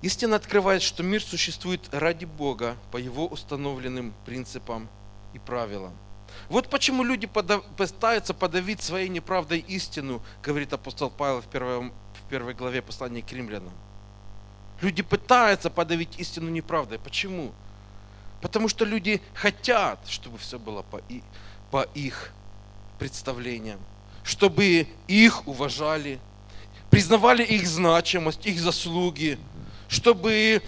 [0.00, 4.88] Истина открывает, что мир существует ради Бога по Его установленным принципам
[5.34, 5.92] и правилам.
[6.48, 12.54] Вот почему люди пытаются подавить своей неправдой истину, говорит апостол Павел в, первой, в первой
[12.54, 13.72] главе послания к римлянам.
[14.80, 17.00] Люди пытаются подавить истину неправдой.
[17.00, 17.52] Почему?
[18.40, 21.02] Потому что люди хотят, чтобы все было по,
[21.70, 22.32] по их
[22.98, 23.80] представлениям,
[24.24, 26.18] чтобы их уважали,
[26.90, 29.38] признавали их значимость, их заслуги,
[29.88, 30.62] чтобы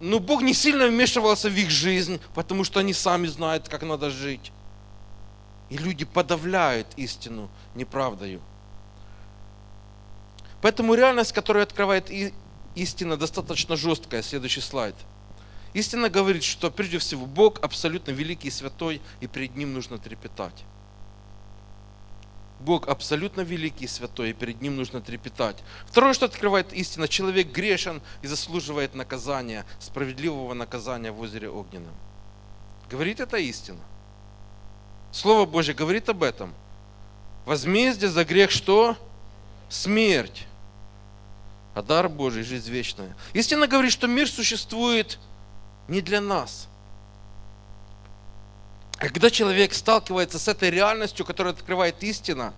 [0.00, 4.10] ну, Бог не сильно вмешивался в их жизнь, потому что они сами знают, как надо
[4.10, 4.52] жить.
[5.70, 8.40] И люди подавляют истину неправдою.
[10.60, 12.10] Поэтому реальность, которую открывает
[12.74, 14.22] истина, достаточно жесткая.
[14.22, 14.94] Следующий слайд.
[15.74, 20.64] Истина говорит, что прежде всего Бог абсолютно великий и святой, и перед Ним нужно трепетать.
[22.60, 25.62] Бог абсолютно великий и святой, и перед Ним нужно трепетать.
[25.86, 31.94] Второе, что открывает истина, человек грешен и заслуживает наказания, справедливого наказания в озере Огненном.
[32.88, 33.80] Говорит это истина.
[35.10, 36.54] Слово Божье говорит об этом.
[37.44, 38.96] Возмездие за грех что?
[39.68, 40.46] Смерть.
[41.74, 43.16] А дар Божий– жизнь вечная.
[43.32, 45.18] Истина говорит, что мир существует
[45.88, 46.68] не для нас–
[48.98, 52.54] когда человек сталкивается с этой реальностью, которая открывает истина,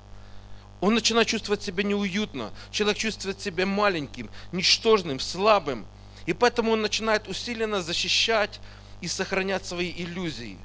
[0.80, 2.52] он начинает чувствовать себя неуютно.
[2.70, 5.86] Человек чувствует себя маленьким, ничтожным, слабым.
[6.26, 8.60] И поэтому он начинает усиленно защищать
[9.00, 10.58] и сохранять свои иллюзии.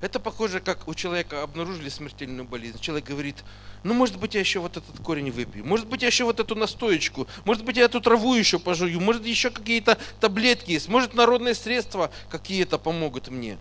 [0.00, 2.78] Это похоже, как у человека обнаружили смертельную болезнь.
[2.78, 3.44] Человек говорит,
[3.82, 6.54] ну, может быть, я еще вот этот корень выпью, может быть, я еще вот эту
[6.54, 11.54] настоечку, может быть, я эту траву еще пожую, может, еще какие-то таблетки есть, может, народные
[11.54, 13.58] средства какие-то помогут мне.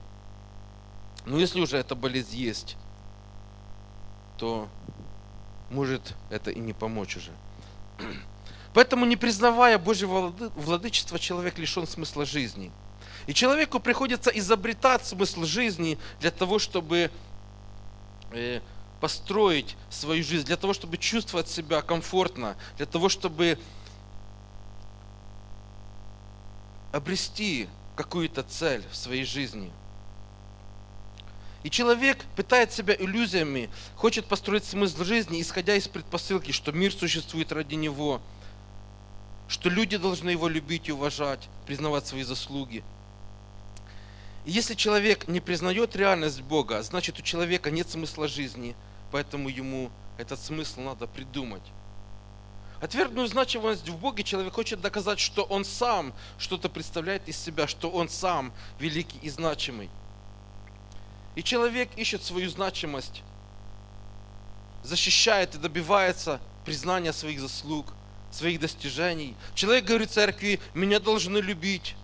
[1.25, 2.75] Но если уже эта болезнь есть,
[4.37, 4.67] то
[5.69, 7.31] может это и не помочь уже.
[8.73, 12.71] Поэтому, не признавая Божьего владычества, человек лишен смысла жизни.
[13.27, 17.11] И человеку приходится изобретать смысл жизни для того, чтобы
[18.31, 18.61] э,
[18.99, 23.57] построить свою жизнь, для того, чтобы чувствовать себя комфортно, для того, чтобы
[26.91, 29.71] обрести какую-то цель в своей жизни–
[31.63, 37.51] и человек пытает себя иллюзиями, хочет построить смысл жизни, исходя из предпосылки, что мир существует
[37.51, 38.21] ради него,
[39.47, 42.83] что люди должны его любить и уважать, признавать свои заслуги.
[44.45, 48.75] Если человек не признает реальность Бога, значит у человека нет смысла жизни,
[49.11, 51.63] поэтому ему этот смысл надо придумать.
[52.81, 57.89] Отвергнув значимость в Боге, человек хочет доказать, что он сам что-то представляет из себя, что
[57.89, 59.89] он сам великий и значимый.
[61.35, 63.21] И человек ищет свою значимость,
[64.83, 67.85] защищает и добивается признания своих заслуг,
[68.31, 69.35] своих достижений.
[69.55, 71.95] Человек говорит церкви, меня должны любить,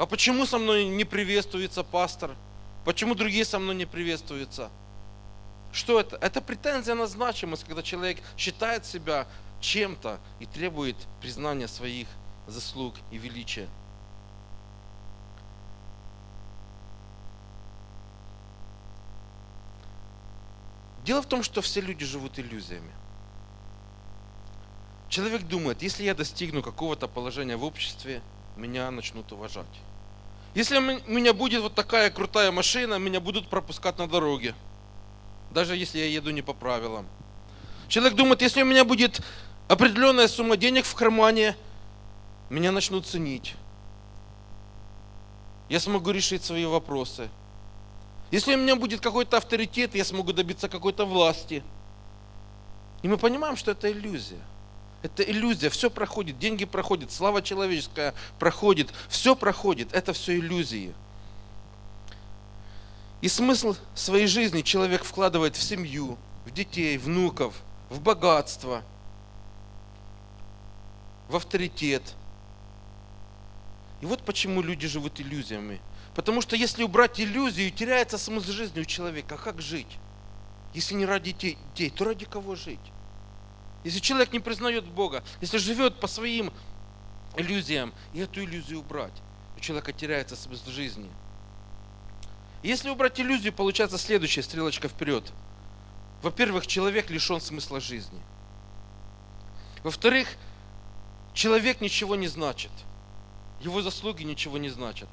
[0.00, 2.34] А почему со мной не приветствуется пастор?
[2.86, 4.70] Почему другие со мной не приветствуются?
[5.72, 6.16] Что это?
[6.22, 9.28] Это претензия на значимость, когда человек считает себя
[9.60, 12.08] чем-то и требует признания своих
[12.46, 13.68] заслуг и величия.
[21.04, 22.90] Дело в том, что все люди живут иллюзиями.
[25.10, 28.22] Человек думает, если я достигну какого-то положения в обществе,
[28.56, 29.66] меня начнут уважать.
[30.54, 34.54] Если у меня будет вот такая крутая машина, меня будут пропускать на дороге.
[35.52, 37.06] Даже если я еду не по правилам.
[37.88, 39.20] Человек думает, если у меня будет
[39.68, 41.56] определенная сумма денег в кармане,
[42.48, 43.54] меня начнут ценить.
[45.68, 47.30] Я смогу решить свои вопросы.
[48.32, 51.62] Если у меня будет какой-то авторитет, я смогу добиться какой-то власти.
[53.02, 54.40] И мы понимаем, что это иллюзия.
[55.02, 60.94] Это иллюзия, все проходит, деньги проходят, слава человеческая проходит, все проходит, это все иллюзии.
[63.22, 67.54] И смысл своей жизни человек вкладывает в семью, в детей, внуков,
[67.88, 68.82] в богатство,
[71.28, 72.02] в авторитет.
[74.00, 75.80] И вот почему люди живут иллюзиями.
[76.14, 79.36] Потому что если убрать иллюзию, теряется смысл жизни у человека.
[79.36, 79.98] А как жить?
[80.74, 82.80] Если не ради детей, то ради кого жить?
[83.84, 86.52] Если человек не признает Бога, если живет по своим
[87.36, 89.14] иллюзиям, и эту иллюзию убрать,
[89.56, 91.10] у человека теряется смысл жизни.
[92.62, 95.32] Если убрать иллюзию, получается следующая стрелочка вперед.
[96.22, 98.20] Во-первых, человек лишен смысла жизни.
[99.82, 100.28] Во-вторых,
[101.32, 102.70] человек ничего не значит.
[103.60, 105.08] Его заслуги ничего не значат.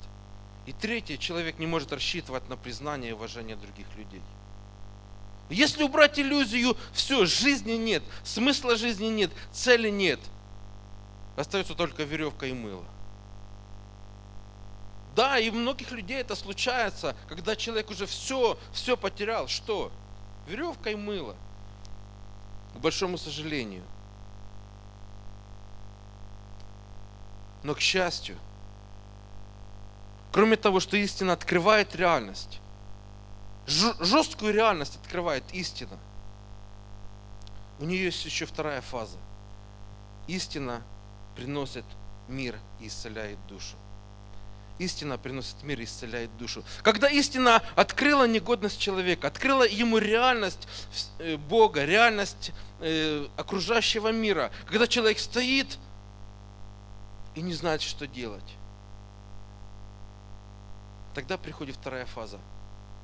[0.66, 4.22] И третье, человек не может рассчитывать на признание и уважение других людей.
[5.50, 10.20] Если убрать иллюзию, все, жизни нет, смысла жизни нет, цели нет.
[11.38, 12.84] Остается только веревка и мыло.
[15.16, 19.48] Да, и у многих людей это случается, когда человек уже все, все потерял.
[19.48, 19.92] Что?
[20.48, 21.36] Веревка и мыло.
[22.76, 23.84] К большому сожалению.
[27.64, 28.38] Но к счастью,
[30.32, 32.60] кроме того, что истина открывает реальность,
[33.68, 36.00] жесткую реальность открывает истина.
[37.80, 39.18] У нее есть еще вторая фаза.
[40.28, 40.82] Истина
[41.36, 41.86] приносит
[42.28, 43.76] мир и исцеляет душу.
[44.80, 46.64] Истина приносит мир и исцеляет душу.
[46.82, 50.68] Когда истина открыла негодность человека, открыла ему реальность
[51.20, 55.78] э, Бога, реальность э, окружающего мира, когда человек стоит
[57.36, 58.56] и не знает, что делать,
[61.16, 62.40] тогда приходит вторая фаза–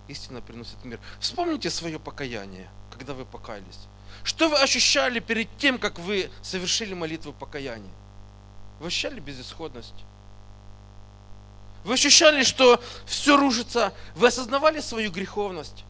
[0.07, 0.99] истина приносит мир.
[1.19, 3.87] Вспомните свое покаяние, когда вы покаялись.
[4.23, 7.91] Что вы ощущали перед тем, как вы совершили молитву покаяния?
[8.79, 10.05] Вы ощущали безысходность?
[11.83, 13.93] Вы ощущали, что все рушится?
[14.15, 15.83] Вы осознавали свою греховность?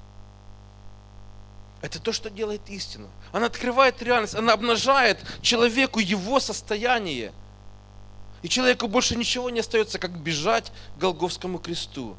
[1.82, 3.08] Это то, что делает истина.
[3.32, 7.34] Она открывает реальность, она обнажает человеку его состояние.
[8.42, 12.16] И человеку больше ничего не остается, как бежать к Голговскому кресту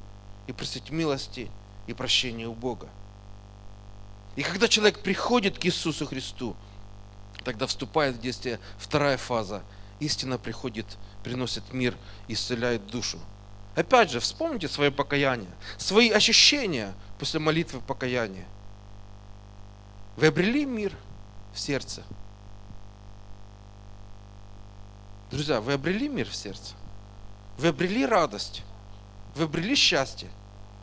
[0.47, 1.51] и просить милости
[1.87, 2.89] и прощения у Бога.
[4.37, 6.57] И когда человек приходит к Иисусу Христу,
[7.45, 9.63] тогда вступает в действие вторая фаза.
[10.01, 10.87] Истина приходит,
[11.23, 13.19] приносит мир, исцеляет душу.
[13.77, 18.47] Опять же, вспомните свое покаяние, свои ощущения после молитвы покаяния.
[20.17, 20.97] Вы обрели мир
[21.53, 22.05] в сердце.
[25.31, 26.75] Друзья, вы обрели мир в сердце.
[27.59, 28.63] Вы обрели радость.
[29.35, 30.31] Вы обрели счастье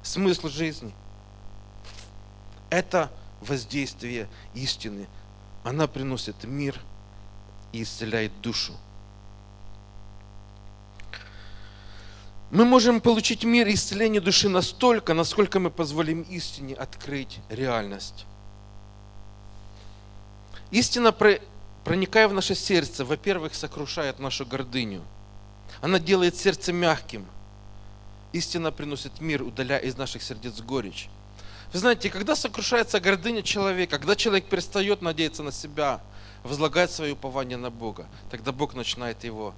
[0.03, 0.93] смысл жизни.
[2.69, 3.11] Это
[3.41, 5.07] воздействие истины.
[5.63, 6.79] Она приносит мир
[7.71, 8.73] и исцеляет душу.
[12.49, 18.25] Мы можем получить мир и исцеление души настолько, насколько мы позволим истине открыть реальность.
[20.69, 21.13] Истина,
[21.83, 25.01] проникая в наше сердце, во-первых, сокрушает нашу гордыню.
[25.81, 27.25] Она делает сердце мягким–
[28.33, 31.09] Истина приносит мир, удаляя из наших сердец горечь.
[31.73, 36.01] Вы знаете, когда сокрушается гордыня человека, когда человек перестает надеяться на себя,
[36.43, 39.53] возлагает свое упование на Бога, тогда Бог начинает его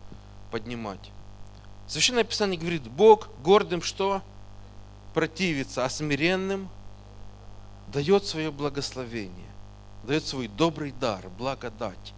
[0.52, 1.12] поднимать.
[1.88, 4.22] Священное Писание говорит, Бог гордым что?
[5.14, 6.70] Противится, а смиренным
[7.88, 9.50] дает свое благословение,
[10.04, 12.14] дает свой добрый дар, благодать.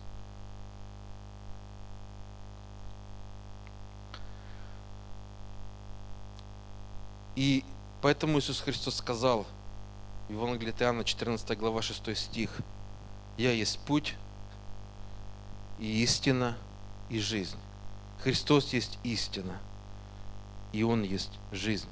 [7.35, 7.63] И
[8.01, 9.45] поэтому Иисус Христос сказал
[10.27, 12.49] в Евангелии от Иоанна, 14 глава, 6 стих,
[13.37, 14.15] «Я есть путь
[15.79, 16.57] и истина
[17.09, 17.57] и жизнь».
[18.23, 19.59] Христос есть истина.
[20.71, 21.87] и Он есть жизнь.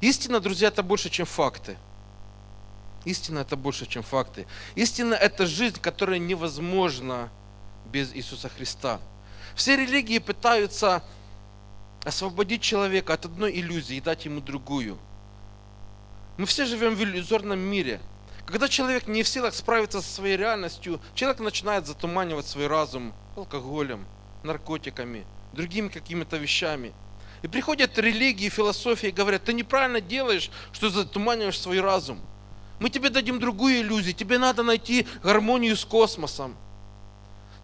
[0.00, 1.78] Истина, друзья, это больше, чем факты.
[3.04, 4.46] Истина это больше, чем факты.
[4.74, 7.30] Истина это жизнь, которая невозможна
[7.86, 9.00] без Иисуса Христа.
[9.54, 11.02] Все религии пытаются
[12.04, 14.98] освободить человека от одной иллюзии и дать ему другую.
[16.36, 18.00] Мы все живем в иллюзорном мире.
[18.46, 24.06] Когда человек не в силах справиться со своей реальностью, человек начинает затуманивать свой разум алкоголем,
[24.42, 26.94] наркотиками, другими какими-то вещами.
[27.42, 32.20] И приходят религии, философии и говорят, ты неправильно делаешь, что затуманиваешь свой разум.
[32.80, 34.14] Мы тебе дадим другую иллюзию.
[34.14, 36.56] Тебе надо найти гармонию с космосом.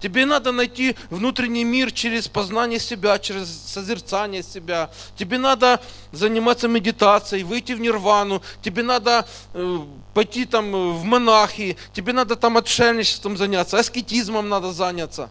[0.05, 4.91] Тебе надо найти внутренний мир через познание себя, через созерцание себя.
[5.17, 5.81] Тебе надо
[6.13, 8.43] заниматься медитацией, выйти в нирвану.
[8.61, 9.79] Тебе надо э,
[10.13, 11.79] пойти там э, в монахи.
[11.95, 15.31] Тебе надо там отшельничеством заняться, аскетизмом надо заняться,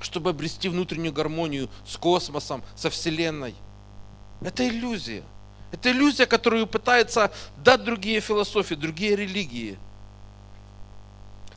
[0.00, 3.56] чтобы обрести внутреннюю гармонию с космосом, со Вселенной.
[4.40, 5.24] Это иллюзия.
[5.72, 9.80] Это иллюзия, которую пытаются дать другие философии, другие религии.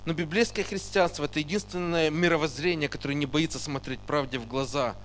[0.06, 4.96] Но библейское христианство– это единственное мировоззрение, которое не боится смотреть правде в глаза.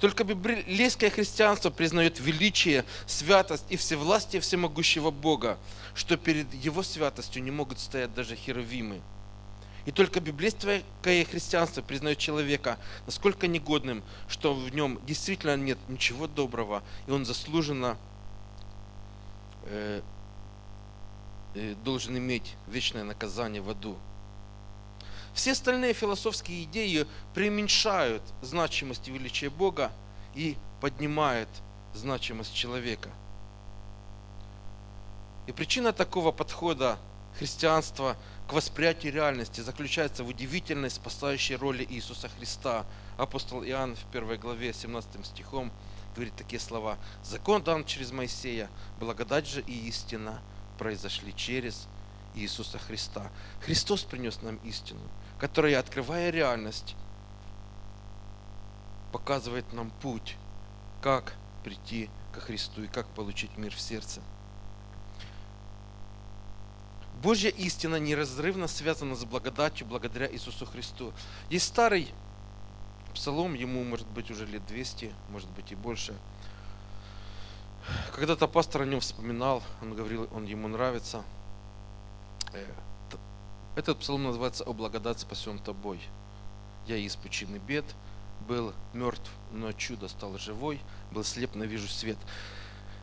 [0.00, 5.58] Только библейское христианство признает величие, святость и всевластие всемогущего Бога,
[5.94, 9.00] что перед Его святостью не могут стоять даже херовимы.
[9.86, 16.82] И только библейское христианство признает человека насколько негодным, что в нем действительно нет ничего доброго,
[17.06, 17.98] и он заслуженно
[19.66, 20.02] Э,
[21.54, 23.96] э, должен иметь вечное наказание в аду.
[25.34, 29.90] Все остальные философские идеи преуменьшают значимость и величие Бога
[30.34, 31.48] и поднимают
[31.92, 33.10] значимость человека.
[35.46, 36.98] И причина такого подхода
[37.38, 38.16] христианства
[38.48, 42.86] к восприятию реальности заключается в удивительной спасающей роли Иисуса Христа.
[43.16, 45.72] Апостол Иоанн в первой главе 17 стихом
[46.14, 46.96] говорит такие слова.
[47.24, 48.70] Закон дан через Моисея,
[49.00, 50.40] благодать же и истина
[50.78, 51.88] произошли через
[52.34, 53.30] Иисуса Христа.
[53.60, 55.00] Христос принес нам истину,
[55.44, 56.96] которая, открывая реальность,
[59.12, 60.38] показывает нам путь,
[61.02, 64.22] как прийти ко Христу и как получить мир в сердце.
[67.22, 71.12] Божья истина неразрывно связана с благодатью благодаря Иисусу Христу.
[71.50, 72.08] Есть старый
[73.12, 76.14] псалом, ему может быть уже лет 200, может быть и больше.
[78.14, 81.22] Когда-то пастор о нем вспоминал, он говорил, он ему нравится.
[83.76, 86.00] Этот псалом называется «О благодать спасен тобой».
[86.86, 87.84] Я из пучины бед,
[88.46, 92.18] был мертв, но чудо стал живой, был слеп, но вижу свет.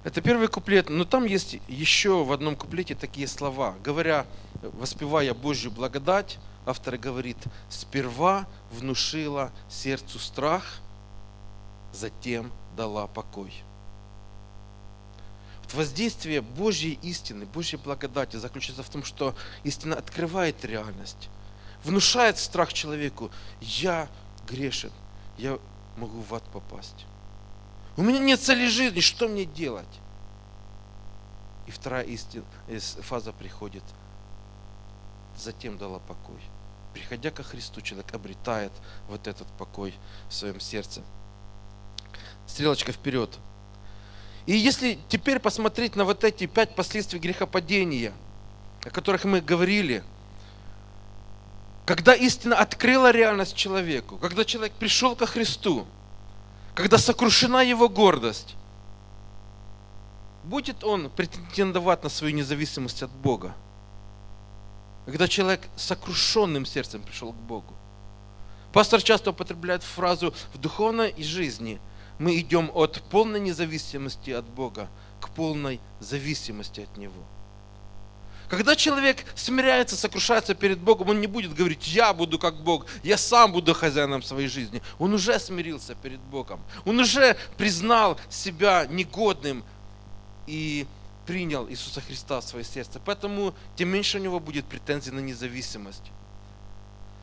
[0.03, 3.75] Это первый куплет, но там есть еще в одном куплете такие слова.
[3.83, 4.25] Говоря,
[4.61, 7.37] воспевая Божью благодать, автор говорит,
[7.69, 10.79] сперва внушила сердцу страх,
[11.93, 13.53] затем дала покой.
[15.73, 21.29] Воздействие Божьей истины, Божьей благодати заключается в том, что истина открывает реальность,
[21.83, 23.31] внушает страх человеку.
[23.61, 24.09] Я
[24.47, 24.91] грешен,
[25.37, 25.59] я
[25.97, 27.05] могу в ад попасть.
[27.97, 29.87] У меня нет цели жизни, что мне делать?
[31.67, 32.45] И вторая истина,
[33.01, 33.83] фаза приходит–
[35.41, 36.39] затем дала покой.
[36.93, 38.71] Приходя ко Христу, человек обретает
[39.07, 39.93] вот этот покой
[40.29, 41.01] в своем сердце.
[42.47, 43.37] Стрелочка вперед.
[44.45, 48.13] И если теперь посмотреть на вот эти пять последствий грехопадения,
[48.83, 50.03] о которых мы говорили,
[51.85, 55.85] когда истина открыла реальность человеку, когда человек пришел ко Христу,
[56.73, 58.55] когда сокрушена его гордость,
[60.43, 63.53] будет он претендовать на свою независимость от Бога?
[65.05, 67.73] когда человек сокрушенным сердцем пришел к Богу.
[68.71, 71.79] Пастор часто употребляет фразу «в духовной жизни
[72.21, 74.87] мы идем от полной независимости от Бога
[75.19, 77.23] к полной зависимости от Него».
[78.47, 83.17] Когда человек смиряется, сокрушается перед Богом, он не будет говорить, я буду как Бог, я
[83.17, 84.81] сам буду хозяином своей жизни.
[84.99, 86.59] Он уже смирился перед Богом.
[86.83, 89.63] Он уже признал себя негодным
[90.47, 90.85] и
[91.25, 92.99] принял Иисуса Христа в свое сердце.
[93.05, 96.11] Поэтому тем меньше у него будет претензий на независимость.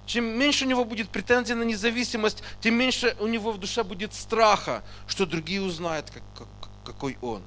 [0.09, 4.15] Чем меньше у него будет претензий на независимость, тем меньше у него в душе будет
[4.15, 6.49] страха, что другие узнают, как, как,
[6.83, 7.43] какой он.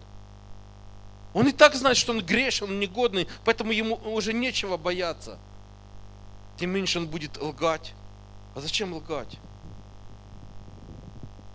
[1.34, 5.40] Он и так знает, что он грешен, он негодный, поэтому ему уже нечего бояться.
[6.60, 7.94] Тем меньше он будет лгать.
[8.54, 9.40] А зачем лгать?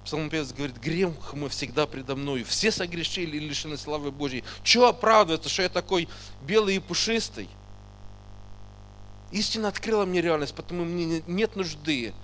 [0.05, 2.45] Псалмопевец говорит, грех мой всегда предо мною.
[2.45, 4.43] Все согрешили и лишены славы Божьей.
[4.65, 6.09] Чего оправдываться, что я такой
[6.43, 7.49] белый и пушистый?
[9.33, 12.15] Истина открыла мне реальность, потому мне нет нужды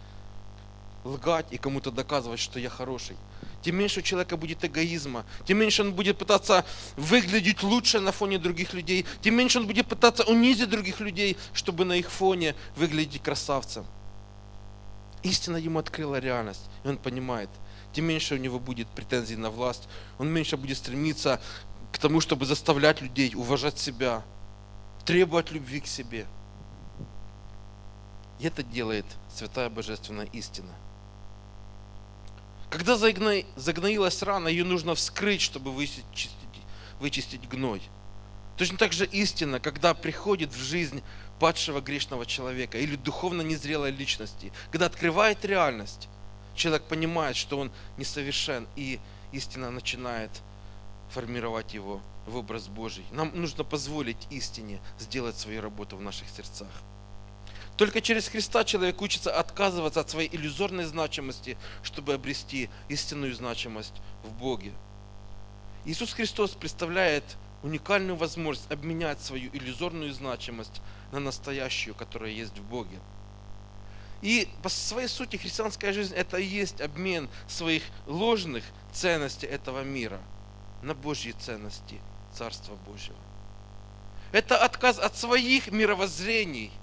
[1.04, 3.16] лгать и кому-то доказывать, что я хороший.
[3.62, 6.64] тем меньше у человека будет эгоизма, тем меньше он будет пытаться
[6.96, 11.84] выглядеть лучше на фоне других людей, тем меньше он будет пытаться унизить других людей, чтобы
[11.84, 13.84] на их фоне выглядеть красавцем.
[15.22, 17.50] Истина ему открыла реальность, и он понимает,
[17.92, 19.88] тем меньше у него будет претензий на власть,
[20.18, 21.40] он меньше будет стремиться
[21.92, 24.22] к тому, чтобы заставлять людей уважать себя,
[25.04, 26.26] требовать любви к себе.
[28.42, 30.72] И это делает святая божественная истина.
[32.70, 33.44] Когда загно...
[33.54, 36.28] загноилась рана, ее нужно вскрыть, чтобы вычистить,
[36.98, 37.80] вычистить гной.
[38.56, 41.04] Точно так же истина, когда приходит в жизнь
[41.38, 46.08] падшего грешного человека или духовно незрелой личности, когда открывает реальность,
[46.56, 48.98] человек понимает, что он несовершен, и
[49.30, 50.30] истина начинает
[51.10, 53.04] формировать его в образ Божий.
[53.12, 56.82] Нам нужно позволить истине сделать свою работу в наших сердцах.
[57.76, 64.30] Только через Христа человек учится отказываться от своей иллюзорной значимости, чтобы обрести истинную значимость в
[64.32, 64.72] Боге.
[65.84, 67.24] Иисус Христос представляет
[67.62, 72.98] уникальную возможность обменять свою иллюзорную значимость на настоящую, которая есть в Боге.
[74.20, 80.20] И по своей сути христианская жизнь это и есть обмен своих ложных ценностей этого мира
[80.82, 82.00] на Божьи ценности
[82.32, 83.16] Царства Божьего.
[84.30, 86.70] Это отказ от своих мировоззрений–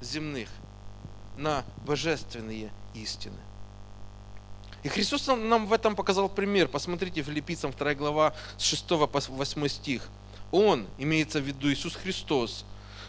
[0.00, 0.48] земных
[1.36, 3.36] на божественные истины.
[4.82, 6.68] И Христос нам в этом показал пример.
[6.68, 10.08] Посмотрите, Филиппийцам 2 глава с 6 по 8 стих.
[10.50, 12.64] Он, имеется в виду Иисус Христос,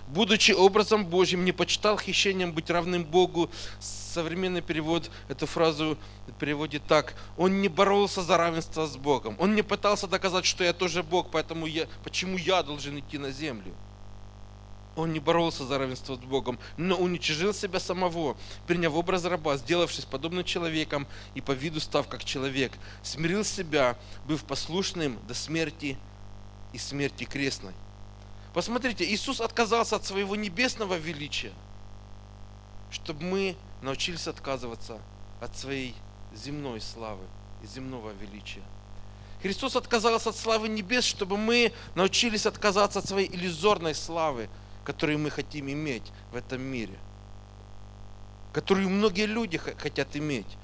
[0.07, 3.49] будучи образом Божьим, не почитал хищением быть равным Богу.
[3.79, 5.97] Современный перевод эту фразу
[6.39, 7.13] переводит так.
[7.37, 9.35] Он не боролся за равенство с Богом.
[9.39, 13.31] Он не пытался доказать, что я тоже Бог, поэтому я, почему я должен идти на
[13.31, 13.73] землю.
[14.99, 18.35] Он не боролся за равенство с Богом, но уничижил себя самого,
[18.67, 24.43] приняв образ раба, сделавшись подобным человеком и по виду став как человек, смирил себя, быв
[24.43, 25.97] послушным до смерти
[26.73, 27.73] и смерти крестной.
[28.53, 31.53] Посмотрите, Иисус отказался от своего небесного величия,
[32.91, 34.99] чтобы мы научились отказываться
[35.39, 35.95] от своей
[36.35, 37.23] земной славы
[37.63, 38.63] и земного величия.
[39.41, 44.49] Христос отказался от славы небес, чтобы мы научились отказаться от своей иллюзорной славы,
[44.83, 46.97] которые мы хотим иметь в этом мире,
[48.53, 50.57] которую многие люди хотят иметь.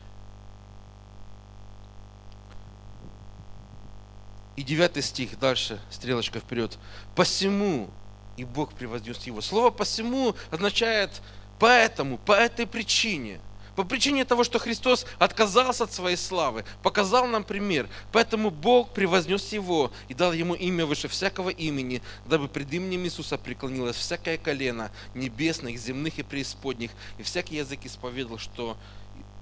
[4.55, 6.77] И девятый стих, дальше, стрелочка вперед.
[7.13, 7.89] «Посему
[8.37, 9.41] и Бог превознес его».
[9.41, 11.21] Слово «посему» означает
[11.59, 13.41] «поэтому», «по этой причине».
[13.75, 17.89] По причине того, что Христос отказался от своей славы, показал нам пример.
[18.11, 23.37] Поэтому Бог превознес его и дал ему имя выше всякого имени, дабы пред именем Иисуса
[23.37, 28.77] преклонилось всякое колено небесных, земных и преисподних, и всякий язык исповедал, что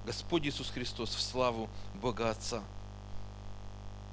[0.04, 1.70] Господь Иисус Христос в славу
[2.02, 2.62] Бога Отца.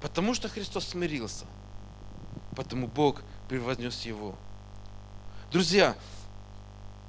[0.00, 1.46] Потому что Христос смирился,
[2.54, 4.36] потому Бог превознес его.
[5.50, 5.96] Друзья,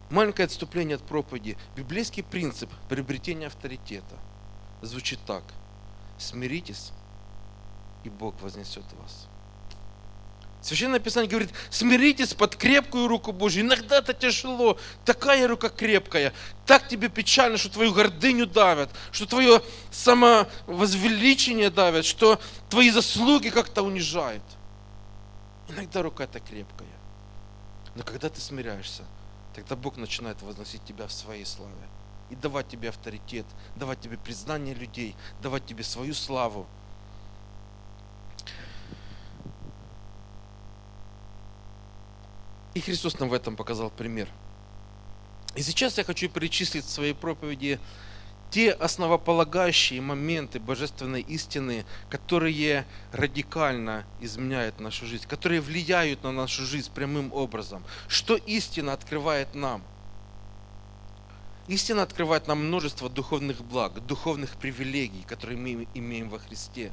[0.10, 1.58] Маленькое отступление от проповеди.
[1.76, 4.16] Библейский принцип приобретения авторитета
[4.82, 5.44] звучит так.
[6.18, 6.92] Смиритесь,
[8.04, 9.28] и Бог вознесет вас.
[10.64, 13.64] Священное Писание говорит, смиритесь под крепкую руку Божью.
[13.64, 16.32] Иногда это тяжело, такая рука крепкая,
[16.66, 22.40] так тебе печально, что твою гордыню давят, что твое самовозвеличение давят, что
[22.70, 24.44] твои заслуги как-то унижают.
[25.68, 26.88] Иногда рука это крепкая.
[27.96, 29.04] Но когда ты смиряешься,
[29.54, 31.74] тогда Бог начинает возносить тебя в своей славе
[32.30, 33.46] и давать тебе авторитет,
[33.76, 36.66] давать тебе признание людей, давать тебе свою славу.
[42.74, 44.28] И Христос нам в этом показал пример.
[45.56, 47.80] И сейчас я хочу перечислить в своей проповеди
[48.54, 56.92] те основополагающие моменты божественной истины, которые радикально изменяют нашу жизнь, которые влияют на нашу жизнь
[56.94, 57.84] прямым образом.
[58.08, 59.82] Что истина открывает нам?
[61.68, 66.92] Истина открывает нам множество духовных благ, духовных привилегий, которые мы имеем во Христе.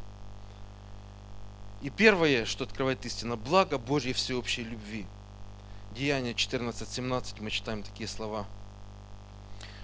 [1.82, 5.04] И первое, что открывает истина, благо Божьей всеобщей любви.
[5.94, 8.46] Деяние 14.17 мы читаем такие слова–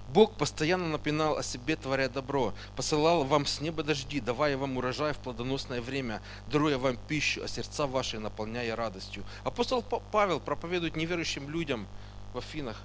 [0.08, 5.12] Бог постоянно напоминал о себе, творя добро, посылал вам с неба дожди, давая вам урожай
[5.12, 9.24] в плодоносное время, даруя вам пищу, а сердца ваши наполняя радостью.
[9.42, 11.88] Апостол Павел проповедует неверующим людям
[12.32, 12.80] в Афинах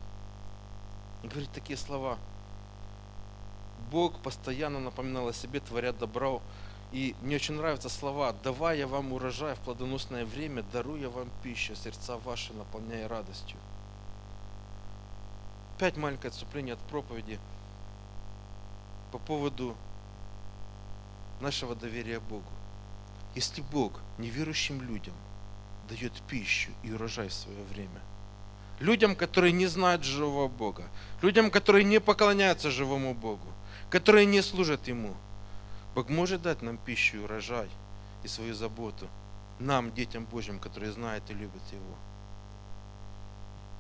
[1.22, 2.18] и говорит такие слова.
[3.92, 6.42] Бог постоянно напоминал о себе, творя добро,
[6.92, 11.76] и мне очень нравятся слова, давая вам урожай в плодоносное время, даруя вам пищу, а
[11.76, 13.58] сердца ваши наполняя радостью
[15.82, 17.40] опять маленькое отступление от проповеди
[19.12, 19.76] по поводу
[21.40, 22.52] нашего доверия Богу.
[23.34, 25.16] Если Бог неверующим людям
[25.90, 28.00] дает пищу и урожай в свое время,
[28.80, 30.84] людям, которые не знают живого Бога,
[31.24, 33.48] людям, которые не поклоняются живому Богу,
[33.90, 35.16] которые не служат Ему,
[35.96, 37.70] Бог может дать нам пищу и урожай
[38.24, 39.08] и свою заботу
[39.58, 41.96] нам, детям Божьим, которые знают и любят Его.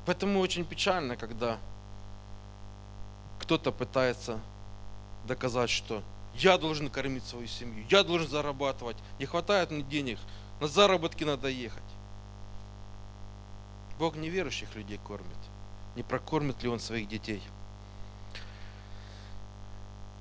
[0.07, 1.59] Поэтому очень печально, когда
[3.51, 4.39] кто-то пытается
[5.27, 6.03] доказать, что
[6.35, 10.19] я должен кормить свою семью, я должен зарабатывать, не хватает мне денег,
[10.61, 11.83] на заработки надо ехать.
[13.99, 15.35] Бог неверующих людей кормит.
[15.97, 17.43] Не прокормит ли Он своих детей?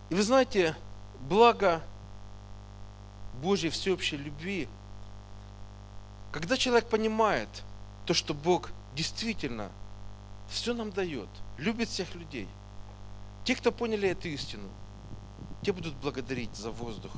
[0.08, 0.74] И вы знаете,
[1.20, 1.82] благо
[3.40, 4.66] Божьей всеобщей любви,
[6.32, 7.62] когда человек понимает
[8.06, 9.70] то, что Бог действительно
[10.48, 11.28] все нам дает,
[11.58, 12.48] любит всех людей,
[13.44, 14.68] те, кто поняли эту истину,
[15.62, 17.12] те будут благодарить за воздух,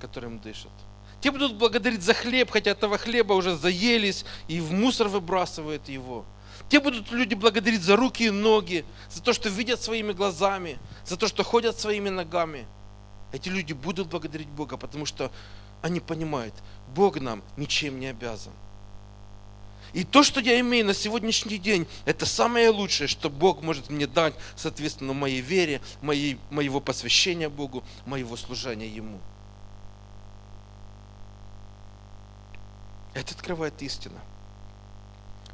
[0.00, 0.72] которым дышат.
[1.20, 6.24] Те будут благодарить за хлеб, хотя этого хлеба уже заелись и в мусор выбрасывают его.
[6.68, 11.16] Те будут люди благодарить за руки и ноги, за то, что видят своими глазами, за
[11.16, 12.66] то, что ходят своими ногами.
[13.32, 15.30] Эти люди будут благодарить Бога, потому что
[15.80, 16.54] они понимают,
[16.94, 18.52] Бог нам ничем не обязан.
[19.92, 24.06] И то, что я имею на сегодняшний день, это самое лучшее, что Бог может мне
[24.06, 29.20] дать, соответственно, моей вере, моей, моего посвящения Богу, моего служения Ему.
[33.12, 34.18] Это открывает истина.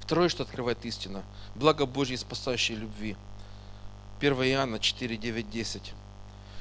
[0.01, 1.25] Второе, что открывает истина,
[1.57, 3.17] благо Божьей спасающей любви.
[4.21, 5.93] 1 Иоанна 4, 9, 10.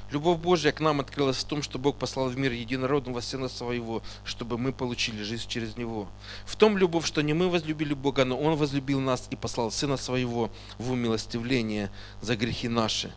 [0.09, 4.01] Любовь Божья к нам открылась в том, что Бог послал в мир единородного Сына Своего,
[4.23, 6.07] чтобы мы получили жизнь через Него.
[6.45, 9.97] В том любовь, что не мы возлюбили Бога, но Он возлюбил нас и послал Сына
[9.97, 11.91] Своего в умилостивление
[12.21, 13.13] за грехи наши.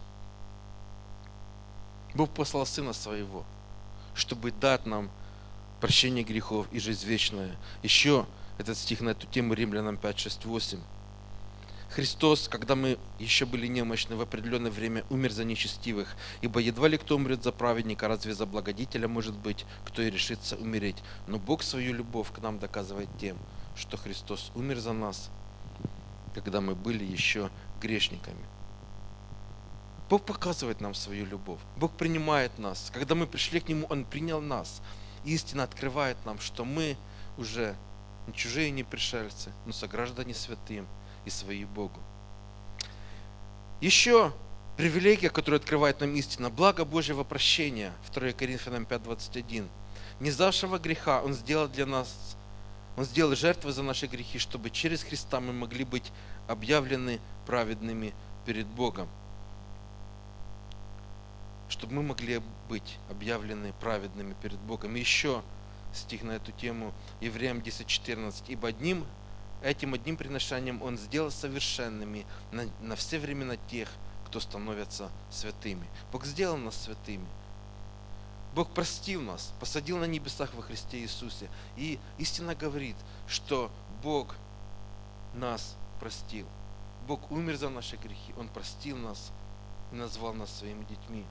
[2.14, 3.44] Бог послал Сына Своего,
[4.14, 5.10] чтобы дать нам
[5.80, 7.56] прощение грехов и жизнь вечная.
[7.84, 8.26] Еще
[8.58, 10.80] этот стих на эту тему Римлянам 5, 6, 8.
[11.90, 16.96] Христос, когда мы еще были немощны, в определенное время умер за нечестивых, ибо едва ли
[16.96, 21.02] кто умрет за праведника, разве за благодетеля может быть, кто и решится умереть.
[21.26, 23.36] Но Бог свою любовь к нам доказывает тем,
[23.74, 25.30] что Христос умер за нас,
[26.32, 28.44] когда мы были еще грешниками.
[30.08, 31.60] Бог показывает нам свою любовь.
[31.76, 32.92] Бог принимает нас.
[32.94, 34.80] Когда мы пришли к Нему, Он принял нас.
[35.24, 36.96] Истина открывает нам, что мы
[37.36, 37.74] уже
[38.28, 40.86] не чужие, не пришельцы, но сограждане святым
[41.30, 42.00] и свои Богу.
[43.80, 44.32] Еще
[44.76, 49.68] привилегия, которую открывает нам истина, благо Божьего прощения, 2 Коринфянам 5.21.
[50.18, 52.36] Не завшего греха Он сделал для нас,
[52.96, 56.12] Он сделал жертвы за наши грехи, чтобы через Христа мы могли быть
[56.48, 58.12] объявлены праведными
[58.44, 59.08] перед Богом.
[61.68, 64.96] Чтобы мы могли быть объявлены праведными перед Богом.
[64.96, 65.42] И еще
[65.94, 68.44] стих на эту тему, Евреям 10.14.
[68.48, 69.06] «Ибо одним
[69.62, 73.88] этим одним приношением Он сделал совершенными на, на все времена тех,
[74.26, 75.86] кто становятся святыми.
[76.12, 77.26] Бог сделал нас святыми.
[78.54, 81.48] Бог простил нас, посадил на небесах во Христе Иисусе.
[81.76, 82.96] И истина говорит,
[83.28, 83.70] что
[84.02, 84.34] Бог
[85.34, 86.46] нас простил.
[87.06, 89.30] Бог умер за наши грехи, Он простил нас
[89.92, 91.24] и назвал нас своими детьми.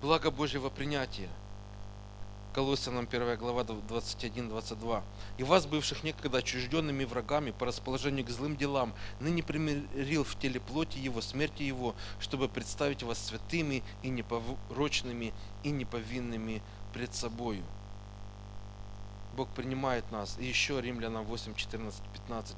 [0.00, 1.28] Благо Божьего принятия–
[2.52, 5.02] Колоссянам 1 глава 21-22.
[5.38, 10.58] «И вас, бывших некогда отчужденными врагами по расположению к злым делам, ныне примирил в теле
[10.58, 15.32] плоти его, смерти его, чтобы представить вас святыми и непорочными
[15.62, 16.60] и неповинными
[16.92, 17.62] пред собою».
[19.36, 20.36] Бог принимает нас.
[20.40, 22.56] И еще Римлянам 8, 14, 15.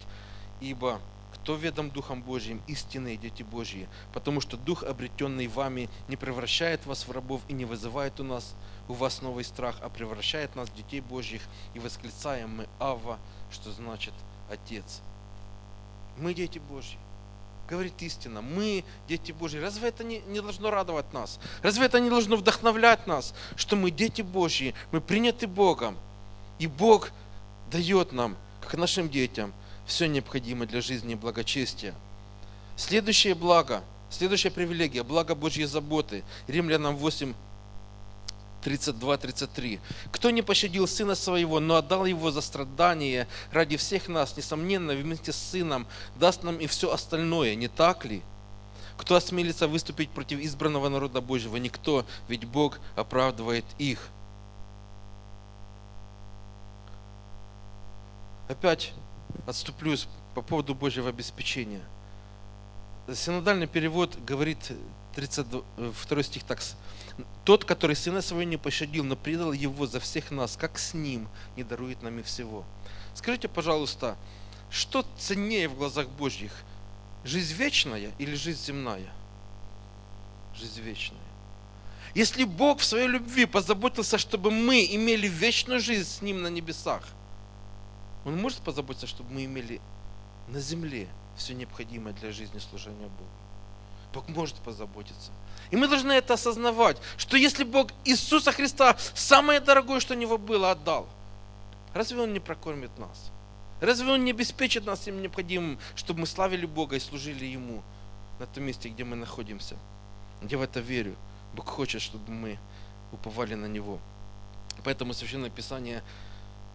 [0.63, 1.01] «Ибо
[1.33, 7.07] кто ведом Духом Божьим, истинные дети Божьи, потому что Дух, обретенный вами, не превращает вас
[7.07, 8.55] в рабов и не вызывает у нас
[8.89, 11.43] у вас новый страх, а превращает нас в детей Божьих,
[11.75, 13.19] и восклицаем мы Ава,
[13.51, 14.13] что значит
[14.51, 15.01] Отец.
[16.19, 16.99] Мы дети Божьи.
[17.69, 19.59] Говорит истина, мы дети Божьи.
[19.59, 21.39] Разве это не, не должно радовать нас?
[21.63, 25.97] Разве это не должно вдохновлять нас, что мы дети Божьи, мы приняты Богом,
[26.59, 27.11] и Бог
[27.71, 29.55] дает нам, как нашим детям,
[29.93, 31.95] все необходимое для жизни и благочестия.
[32.77, 36.25] Следующее благо, следующая привилегия, благо Божьей заботы.
[36.49, 37.35] Римлянам 8,
[38.65, 39.81] 32-33.
[40.11, 45.33] «Кто не пощадил Сына Своего, но отдал Его за страдание ради всех нас, несомненно, вместе
[45.33, 45.87] с Сыном
[46.17, 48.23] даст нам и все остальное, не так ли?
[48.97, 51.57] Кто осмелится выступить против избранного народа Божьего?
[51.57, 54.09] Никто, ведь Бог оправдывает их».
[58.49, 58.93] Опять
[59.47, 61.83] отступлюсь по поводу Божьего обеспечения.
[63.13, 64.73] Синодальный перевод говорит
[65.15, 66.63] 32 стих так.
[67.45, 71.29] Тот, который сына своего не пощадил, но предал его за всех нас, как с ним
[71.57, 72.65] не дарует нам и всего.
[73.15, 74.17] Скажите, пожалуйста,
[74.71, 76.53] что ценнее в глазах Божьих?
[77.25, 79.13] Жизнь вечная или жизнь земная?
[80.55, 81.21] Жизнь вечная.
[82.15, 87.09] Если Бог в своей любви позаботился, чтобы мы имели вечную жизнь с Ним на небесах,
[88.25, 89.81] Он может позаботиться, чтобы мы имели
[90.49, 93.31] на земле все необходимое для жизни служения Богу.
[94.13, 95.33] Бог может позаботиться.
[95.71, 100.37] И мы должны это осознавать, что если Бог Иисуса Христа самое дорогое, что у Него
[100.37, 101.09] было, отдал,
[101.95, 103.31] разве Он не прокормит нас?
[103.81, 107.83] Разве Он не обеспечит нас всем необходимым, чтобы мы славили Бога и служили Ему
[108.39, 109.77] на том месте, где мы находимся?
[110.43, 111.17] Я в это верю.
[111.55, 112.59] Бог хочет, чтобы мы
[113.13, 113.99] уповали на Него.
[114.85, 116.03] Поэтому Священное Писание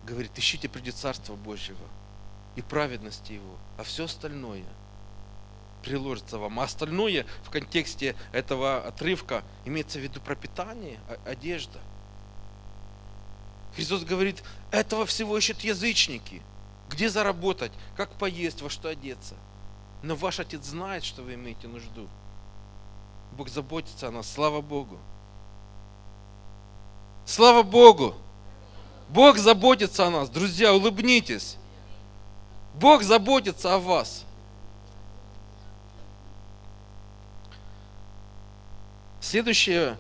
[0.07, 1.85] говорит, ищите прежде Царство Божьего
[2.55, 4.65] и праведности Его, а все остальное
[5.83, 6.59] приложится вам.
[6.59, 11.79] А остальное в контексте этого отрывка имеется в виду пропитание, одежда.
[13.75, 16.41] Христос говорит, этого всего ищут язычники.
[16.89, 19.35] Где заработать, как поесть, во что одеться.
[20.01, 22.07] Но ваш Отец знает, что вы имеете нужду.
[23.33, 24.97] Бог заботится о нас, слава Богу.
[27.25, 28.15] Слава Богу!
[29.09, 30.29] Бог заботится о нас.
[30.29, 31.57] Друзья, улыбнитесь.
[32.75, 34.25] Бог заботится о вас.
[39.21, 39.97] Следующее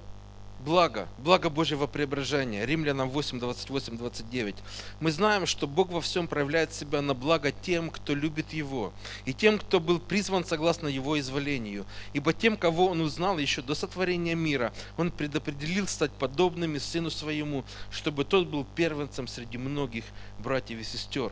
[0.59, 2.65] благо, благо Божьего преображения.
[2.65, 4.55] Римлянам 8, 28, 29.
[4.99, 8.93] Мы знаем, что Бог во всем проявляет себя на благо тем, кто любит Его,
[9.25, 11.85] и тем, кто был призван согласно Его изволению.
[12.13, 17.63] Ибо тем, кого Он узнал еще до сотворения мира, Он предопределил стать подобными Сыну Своему,
[17.91, 20.05] чтобы Тот был первенцем среди многих
[20.39, 21.31] братьев и сестер.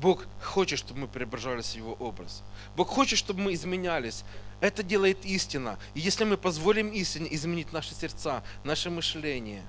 [0.00, 2.42] Бог хочет, чтобы мы преображались в Его образ.
[2.76, 4.24] Бог хочет, чтобы мы изменялись.
[4.60, 5.78] Это делает истина.
[5.94, 9.62] И если мы позволим истине изменить наши сердца, наше мышление,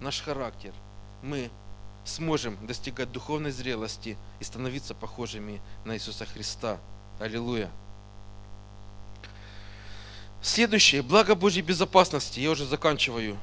[0.00, 0.72] наш характер,
[1.22, 1.50] мы
[2.04, 6.78] сможем достигать духовной зрелости и становиться похожими на Иисуса Христа.
[7.20, 7.70] Аллилуйя.
[10.42, 11.02] Следующее.
[11.02, 12.40] Благо Божьей безопасности.
[12.40, 13.36] Я уже заканчиваю.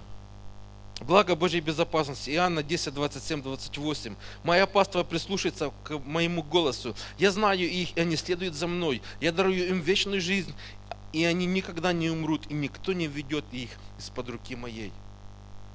[1.02, 2.30] Благо Божьей безопасности.
[2.30, 4.16] Иоанна 10, 27, 28.
[4.44, 6.96] Моя паства прислушается к моему голосу.
[7.18, 9.02] Я знаю их, и они следуют за мной.
[9.20, 10.54] Я дарую им вечную жизнь,
[11.12, 14.94] и они никогда не умрут, и никто не ведет их из-под руки моей.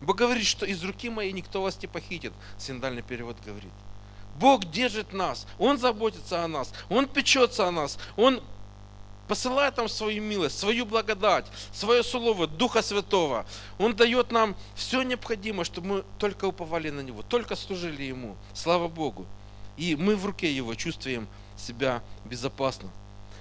[0.01, 2.33] Бог говорит, что из руки моей никто вас не похитит.
[2.59, 3.73] Синдальный перевод говорит.
[4.37, 8.43] Бог держит нас, Он заботится о нас, Он печется о нас, Он
[9.31, 13.47] посылает нам свою милость, свою благодать, свое слово, Духа Святого.
[13.79, 18.37] Он дает нам все необходимое, чтобы мы только уповали на Него, только служили Ему.
[18.55, 19.25] Слава Богу.
[19.77, 22.91] И мы в руке Его чувствуем себя безопасно.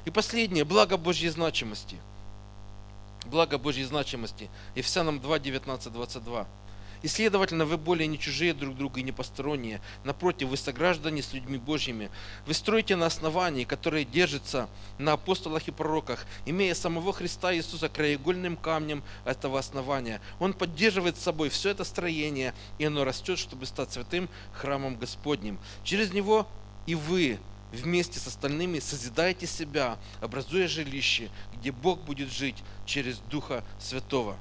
[0.06, 1.96] И последнее, благо Божьей значимости.
[3.26, 4.48] Благо Божьей значимости.
[4.76, 6.46] Ефесянам 2, 19, 22.
[7.02, 9.82] И, следовательно, вы более не чужие друг друга и не посторонние.
[10.04, 12.12] Напротив, вы сограждане с людьми Божьими.
[12.46, 18.58] Вы строите на основании, которое держится на апостолах и пророках, имея самого Христа Иисуса краеугольным
[18.58, 20.22] камнем этого основания.
[20.40, 25.58] Он поддерживает с собой все это строение, и оно растет, чтобы стать святым храмом Господним.
[25.84, 26.48] Через него
[26.86, 27.40] и вы
[27.72, 34.38] вместе с остальными созидаете себя, образуя жилище, где Бог будет жить через Духа Святого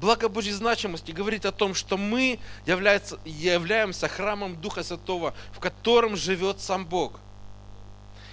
[0.00, 6.16] благо Божьей значимости говорит о том, что мы является, являемся храмом Духа Святого, в котором
[6.16, 7.20] живет сам Бог.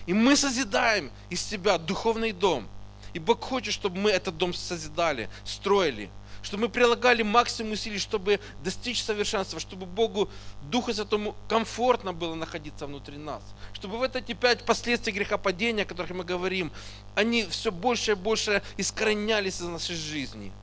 [0.05, 2.67] И мы созидаем из себя духовный дом.
[3.13, 6.09] И Бог хочет, чтобы мы этот дом созидали, строили,
[6.41, 10.29] чтобы мы прилагали максимум усилий, чтобы достичь совершенства, чтобы Богу,
[10.69, 13.43] Духу Святому комфортно было находиться внутри нас.
[13.73, 16.71] Чтобы в эти пять последствий грехопадения, о которых мы говорим,
[17.15, 20.53] они все больше и больше искоренялись из нашей жизни–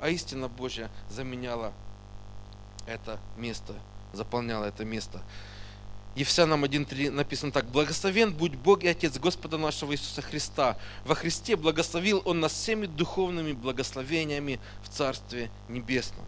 [0.00, 1.72] а истина Божья заменяла
[2.86, 3.74] это место,
[4.12, 5.22] заполняла это место.
[6.16, 7.66] Ефесянам 1.3 написано так.
[7.66, 10.78] «Благословен будь Бог и Отец Господа нашего Иисуса Христа.
[11.04, 16.24] Во Христе благословил Он нас всеми духовными благословениями в Царстве Небесном».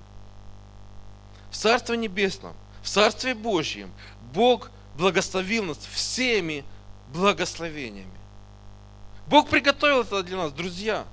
[1.50, 3.90] В Царстве Небесном, в Царстве Божьем
[4.34, 6.64] Бог благословил нас всеми
[7.14, 8.12] благословениями.
[9.26, 11.06] Бог приготовил это для нас, друзья.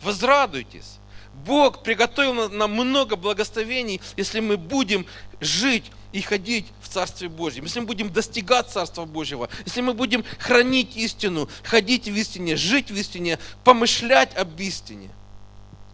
[0.00, 0.99] Возрадуйтесь.
[1.44, 5.06] Бог приготовил нам много благословений, если мы будем
[5.40, 10.24] жить и ходить в Царстве Божьем, если мы будем достигать Царства Божьего, если мы будем
[10.38, 15.10] хранить истину, ходить в истине, жить в истине, помышлять об истине.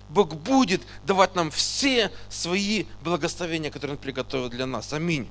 [0.09, 4.93] Бог будет давать нам все свои благословения, которые Он приготовил для нас.
[4.93, 5.29] Аминь.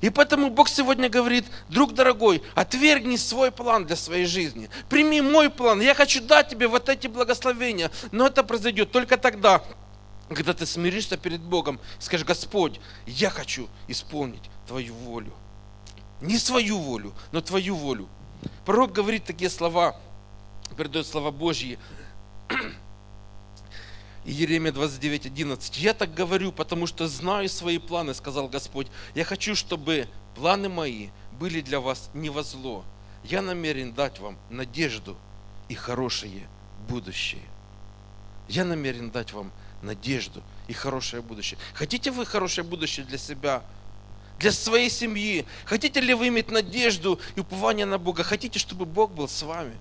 [0.00, 4.68] И поэтому Бог сегодня говорит, друг дорогой, отвергни свой план для своей жизни.
[4.88, 5.80] Прими мой план.
[5.80, 7.90] Я хочу дать тебе вот эти благословения.
[8.12, 9.62] Но это произойдет только тогда,
[10.28, 15.32] когда ты смиришься перед Богом скажешь, Господь, я хочу исполнить Твою волю.
[16.20, 18.08] Не свою волю, но Твою волю.
[18.64, 19.96] Пророк говорит такие слова,
[20.76, 21.78] передает слова Божьи.
[24.26, 25.78] Еремия 29, 11.
[25.78, 28.88] «Я так говорю, потому что знаю свои планы, сказал Господь.
[29.14, 31.08] Я хочу, чтобы планы мои
[31.38, 32.84] были для вас не во зло.
[33.24, 35.16] Я намерен дать вам надежду
[35.68, 36.48] и хорошее
[36.88, 37.42] будущее.
[38.48, 39.52] Я намерен дать вам
[39.82, 41.58] надежду и хорошее будущее.
[41.74, 43.62] Хотите вы хорошее будущее для себя,
[44.38, 45.46] для своей семьи?
[45.64, 48.22] Хотите ли вы иметь надежду и упование на Бога?
[48.24, 49.76] Хотите, чтобы Бог был с вами?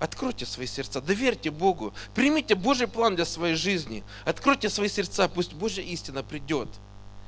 [0.00, 5.54] Откройте свои сердца, доверьте Богу, примите Божий план для своей жизни, откройте свои сердца, пусть
[5.54, 6.68] Божья истина придет,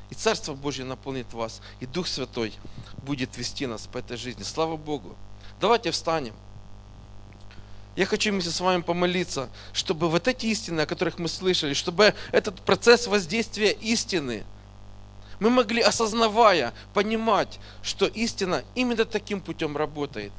[0.08, 2.54] и Царство Божье наполнит вас, и Дух Святой
[3.02, 4.44] будет вести нас по этой жизни.
[4.44, 5.16] Слава Богу!
[5.60, 6.34] Давайте встанем.
[7.96, 12.14] Я хочу вместе с вами помолиться, чтобы вот эти истины, о которых мы слышали, чтобы
[12.30, 14.44] этот процесс воздействия истины,
[15.40, 20.32] мы могли, осознавая, понимать, что истина именно таким путем работает.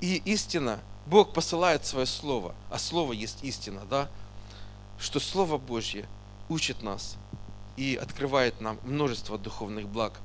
[0.00, 4.08] И истина– Бог посылает свое Слово, а Слово есть истина, да?
[4.98, 6.06] Что Слово Божье
[6.48, 7.16] учит нас
[7.76, 10.20] и открывает нам множество духовных благ.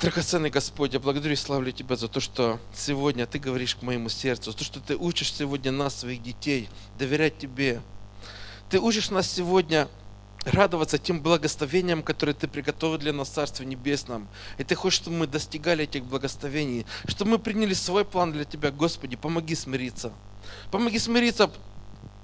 [0.00, 4.08] Драгоценный Господь, я благодарю и славлю Тебя за то, что сегодня Ты говоришь к моему
[4.08, 7.82] сердцу, за то, что Ты учишь сегодня нас, своих детей, доверять Тебе.
[8.70, 9.88] Ты учишь нас сегодня
[10.52, 14.28] радоваться тем благословениям, которые Ты приготовил для нас в Царстве Небесном.
[14.58, 18.70] И Ты хочешь, чтобы мы достигали этих благословений, чтобы мы приняли свой план для Тебя.
[18.70, 20.12] Господи, помоги смириться.
[20.70, 21.50] Помоги смириться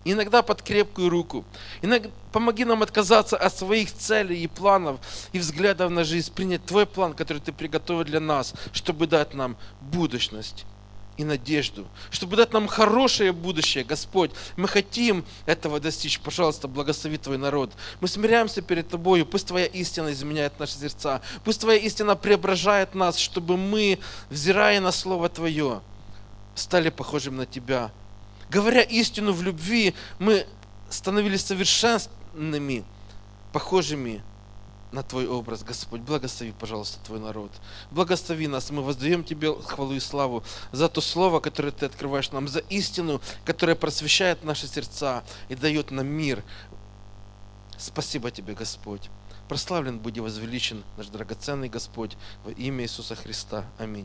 [0.05, 1.45] иногда под крепкую руку.
[1.83, 5.01] Иногда помоги нам отказаться от своих целей и планов
[5.33, 9.57] и взглядов на жизнь, принять Твой план, который Ты приготовил для нас, чтобы дать нам
[9.81, 10.65] будущность
[11.17, 14.33] и надежду, чтобы дать нам хорошее будущее, Господь.
[14.57, 16.21] Мы хотим этого достичь.
[16.21, 17.73] Пожалуйста, благослови Твой народ.
[18.01, 19.27] Мы смиряемся перед Тобою.
[19.27, 21.23] Пусть Твоя истина изменяет наши сердца.
[21.45, 23.99] Пусть Твоя истина преображает нас, чтобы мы,
[24.31, 25.81] взирая на Слово Твое,
[26.55, 27.93] стали похожим на Тебя.
[28.51, 30.47] Говоря истину в любви, мы
[30.91, 32.85] становились совершенными,
[33.53, 34.23] похожими
[34.95, 36.01] на Твой образ, Господь.
[36.01, 37.51] Благослови, пожалуйста, Твой народ.
[37.91, 38.71] Благослови нас.
[38.71, 40.43] Мы воздаем Тебе хвалу и славу
[40.73, 45.91] за то слово, которое Ты открываешь нам, за истину, которая просвещает наши сердца и дает
[45.91, 46.43] нам мир.
[47.79, 49.11] Спасибо Тебе, Господь.
[49.49, 53.67] Прославлен будь и возвеличен наш драгоценный Господь во имя Иисуса Христа.
[53.79, 54.03] Аминь.